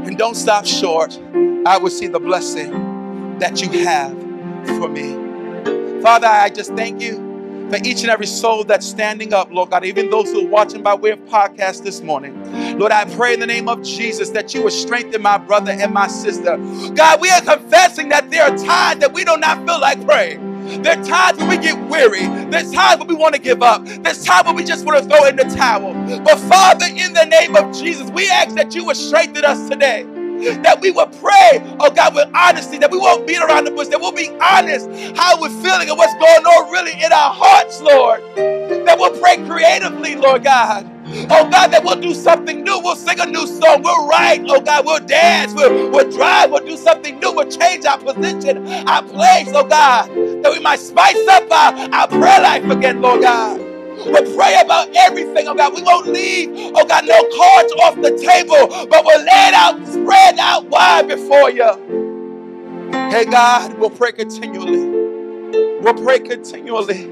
and 0.05 0.19
don't 0.19 0.35
stop 0.35 0.67
short, 0.67 1.19
I 1.67 1.79
will 1.79 1.91
see 1.91 2.07
the 2.07 2.21
blessing 2.21 3.39
that 3.39 3.63
you 3.63 3.85
have 3.85 4.17
for 4.79 4.89
me. 4.89 6.01
Father, 6.03 6.27
I 6.27 6.49
just 6.49 6.73
thank 6.75 7.01
you 7.01 7.69
for 7.71 7.79
each 7.85 8.03
and 8.03 8.11
every 8.11 8.27
soul 8.27 8.65
that's 8.65 8.87
standing 8.87 9.33
up, 9.33 9.51
Lord 9.51 9.71
God, 9.71 9.85
even 9.85 10.11
those 10.11 10.31
who 10.31 10.47
are 10.47 10.49
watching 10.49 10.83
by 10.83 10.95
way 10.95 11.11
of 11.11 11.21
podcast 11.21 11.85
this 11.85 12.03
morning. 12.03 12.79
Lord, 12.79 12.93
I 12.93 13.05
pray 13.15 13.35
in 13.35 13.41
the 13.41 13.47
name 13.47 13.69
of 13.69 13.83
Jesus 13.83 14.31
that 14.31 14.53
you 14.53 14.63
would 14.65 14.73
strengthen 14.73 15.23
my 15.23 15.39
brother 15.39 15.73
and 15.73 15.93
my 15.93 16.07
sister. 16.07 16.59
God, 16.95 17.21
we 17.21 17.31
are 17.31 17.41
confessing 17.41 18.11
that 18.11 18.31
there 18.31 18.43
are 18.45 18.57
times 18.59 19.01
that 19.01 19.13
we 19.15 19.25
do 19.25 19.37
not 19.39 19.65
feel 19.67 19.81
like 19.81 20.05
praying. 20.05 20.52
There 20.79 20.99
are 20.99 21.05
times 21.05 21.39
when 21.39 21.49
we 21.49 21.59
get 21.59 21.79
weary. 21.89 22.27
There's 22.51 22.73
times 22.73 23.01
when 23.01 23.09
we 23.09 23.15
want 23.15 23.35
to 23.35 23.41
give 23.41 23.63
up. 23.63 23.85
There's 23.85 24.25
times 24.25 24.47
when 24.47 24.57
we 24.57 24.65
just 24.65 24.85
want 24.85 25.03
to 25.03 25.09
throw 25.09 25.27
in 25.27 25.37
the 25.37 25.45
towel. 25.45 25.93
But 26.25 26.39
Father, 26.41 26.87
in 26.87 27.15
the 27.15 27.27
name 27.27 27.57
of 27.57 27.75
Jesus, 27.77 28.11
we 28.11 28.29
ask 28.31 28.57
that 28.57 28.75
you 28.75 28.85
would 28.87 28.97
strengthen 28.97 29.45
us 29.45 29.69
today 29.69 30.07
that 30.43 30.81
we 30.81 30.91
will 30.91 31.07
pray, 31.07 31.63
oh 31.81 31.91
God, 31.91 32.15
with 32.15 32.29
honesty, 32.35 32.79
that 32.79 32.91
we 32.91 32.99
won't 32.99 33.27
beat 33.27 33.39
around 33.39 33.65
the 33.65 33.71
bush, 33.71 33.89
that 33.89 34.01
we'll 34.01 34.13
be 34.13 34.29
honest 34.41 34.89
how 35.17 35.41
we're 35.41 35.49
feeling 35.63 35.89
and 35.89 35.97
what's 35.97 36.15
going 36.15 36.45
on 36.45 36.73
really 36.73 36.93
in 36.93 37.13
our 37.13 37.33
hearts, 37.33 37.81
Lord. 37.81 38.23
That 38.87 38.99
we'll 38.99 39.19
pray 39.21 39.37
creatively, 39.47 40.17
Lord 40.17 40.45
God. 40.45 40.92
Oh 41.07 41.49
God, 41.51 41.69
that 41.73 41.83
we'll 41.85 42.01
do 42.01 42.15
something 42.15 42.65
new. 42.65 42.81
We'll 42.81 42.97
sing 42.97 43.21
a 43.21 43.27
new 43.27 43.47
song. 43.47 43.83
We'll 43.83 44.09
write. 44.09 44.45
Oh 44.49 44.61
God, 44.61 44.87
we'll 44.87 45.01
dance. 45.01 45.55
We'll, 45.55 45.91
we'll 45.91 46.11
drive. 46.11 46.51
We'll 46.51 46.65
do 46.65 46.77
something 46.77 47.19
new. 47.21 47.33
We'll 47.33 47.51
change 47.51 47.85
our 47.87 47.99
position, 47.99 48.67
our 48.89 49.03
place, 49.03 49.49
oh 49.55 49.67
God, 49.69 50.09
that 50.45 50.53
we 50.53 50.61
might 50.61 50.81
spice 50.81 51.27
up 51.29 51.51
our, 51.51 51.75
our 51.95 52.09
prayer 52.09 52.41
life 52.43 52.65
again, 52.71 53.03
Lord 53.03 53.23
God. 53.23 53.59
We'll 53.59 54.37
pray 54.37 54.61
about 54.61 54.89
everything, 54.97 55.49
oh 55.49 55.55
God. 55.55 55.75
We 55.75 55.83
won't 55.83 56.09
leave, 56.09 56.51
oh 56.77 56.87
God, 56.87 57.07
no 57.07 57.21
cards 57.37 57.73
off 57.83 57.97
the 57.97 58.17
table, 58.19 58.87
but 58.89 59.05
we'll 59.05 59.21
lay 59.21 59.49
it 59.49 59.55
out, 59.55 59.87
spread 59.89 60.39
out 60.39 60.67
wide 60.67 61.09
before 61.09 61.51
you. 61.51 61.99
Hey 62.97 63.25
God, 63.27 63.79
we'll 63.79 63.91
pray 63.91 64.13
continually. 64.13 65.09
We'll 65.81 65.95
pray 65.95 66.21
continually. 66.21 67.11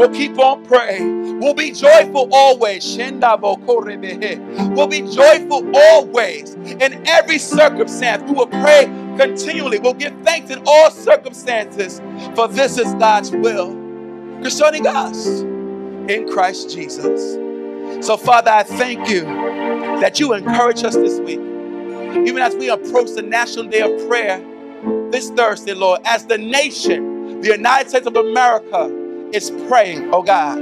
We'll 0.00 0.08
keep 0.08 0.38
on 0.38 0.64
praying. 0.64 1.40
We'll 1.40 1.52
be 1.52 1.72
joyful 1.72 2.30
always. 2.32 2.96
We'll 2.96 4.86
be 4.86 5.02
joyful 5.02 5.76
always 5.76 6.54
in 6.54 7.06
every 7.06 7.38
circumstance. 7.38 8.22
We 8.22 8.32
will 8.32 8.46
pray 8.46 8.84
continually. 9.18 9.78
We'll 9.78 9.92
give 9.92 10.18
thanks 10.22 10.50
in 10.50 10.62
all 10.64 10.90
circumstances, 10.90 12.00
for 12.34 12.48
this 12.48 12.78
is 12.78 12.94
God's 12.94 13.30
will 13.30 13.72
concerning 14.40 14.86
us 14.86 15.26
in 15.26 16.26
Christ 16.32 16.70
Jesus. 16.70 17.34
So, 18.06 18.16
Father, 18.16 18.52
I 18.52 18.62
thank 18.62 19.06
you 19.06 19.24
that 20.00 20.18
you 20.18 20.32
encourage 20.32 20.82
us 20.82 20.94
this 20.94 21.20
week, 21.20 21.40
even 22.26 22.38
as 22.38 22.56
we 22.56 22.70
approach 22.70 23.10
the 23.10 23.20
National 23.20 23.66
Day 23.66 23.82
of 23.82 24.08
Prayer 24.08 24.42
this 25.10 25.28
Thursday, 25.28 25.74
Lord, 25.74 26.00
as 26.06 26.24
the 26.24 26.38
nation, 26.38 27.42
the 27.42 27.48
United 27.48 27.90
States 27.90 28.06
of 28.06 28.16
America, 28.16 28.96
is 29.34 29.50
praying, 29.68 30.12
oh 30.14 30.22
God. 30.22 30.58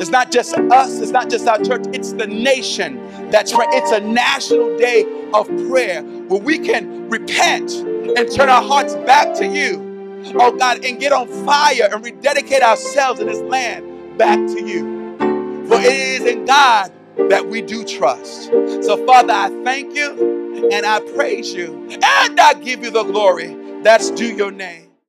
It's 0.00 0.10
not 0.10 0.32
just 0.32 0.54
us, 0.56 1.00
it's 1.00 1.12
not 1.12 1.30
just 1.30 1.46
our 1.48 1.58
church, 1.62 1.84
it's 1.92 2.12
the 2.14 2.26
nation 2.26 3.30
that's 3.30 3.52
praying. 3.52 3.70
It's 3.74 3.92
a 3.92 4.00
national 4.00 4.76
day 4.78 5.04
of 5.34 5.46
prayer 5.68 6.02
where 6.02 6.40
we 6.40 6.58
can 6.58 7.08
repent 7.10 7.72
and 7.72 8.30
turn 8.30 8.48
our 8.50 8.62
hearts 8.62 8.94
back 8.96 9.34
to 9.38 9.46
you, 9.46 10.32
oh 10.40 10.52
God, 10.56 10.84
and 10.84 11.00
get 11.00 11.12
on 11.12 11.28
fire 11.46 11.88
and 11.92 12.04
rededicate 12.04 12.62
ourselves 12.62 13.20
in 13.20 13.28
this 13.28 13.40
land 13.42 14.18
back 14.18 14.38
to 14.38 14.66
you. 14.66 15.06
For 15.68 15.80
it 15.80 15.86
is 15.86 16.22
in 16.24 16.44
God 16.46 16.92
that 17.30 17.46
we 17.48 17.62
do 17.62 17.84
trust. 17.84 18.44
So, 18.84 19.04
Father, 19.06 19.32
I 19.32 19.48
thank 19.64 19.96
you 19.96 20.70
and 20.72 20.86
I 20.86 21.00
praise 21.16 21.54
you 21.54 21.88
and 21.90 22.40
I 22.40 22.54
give 22.54 22.82
you 22.84 22.90
the 22.90 23.04
glory 23.04 23.56
that's 23.82 24.10
due 24.10 24.34
your 24.34 24.52
name. 24.52 24.83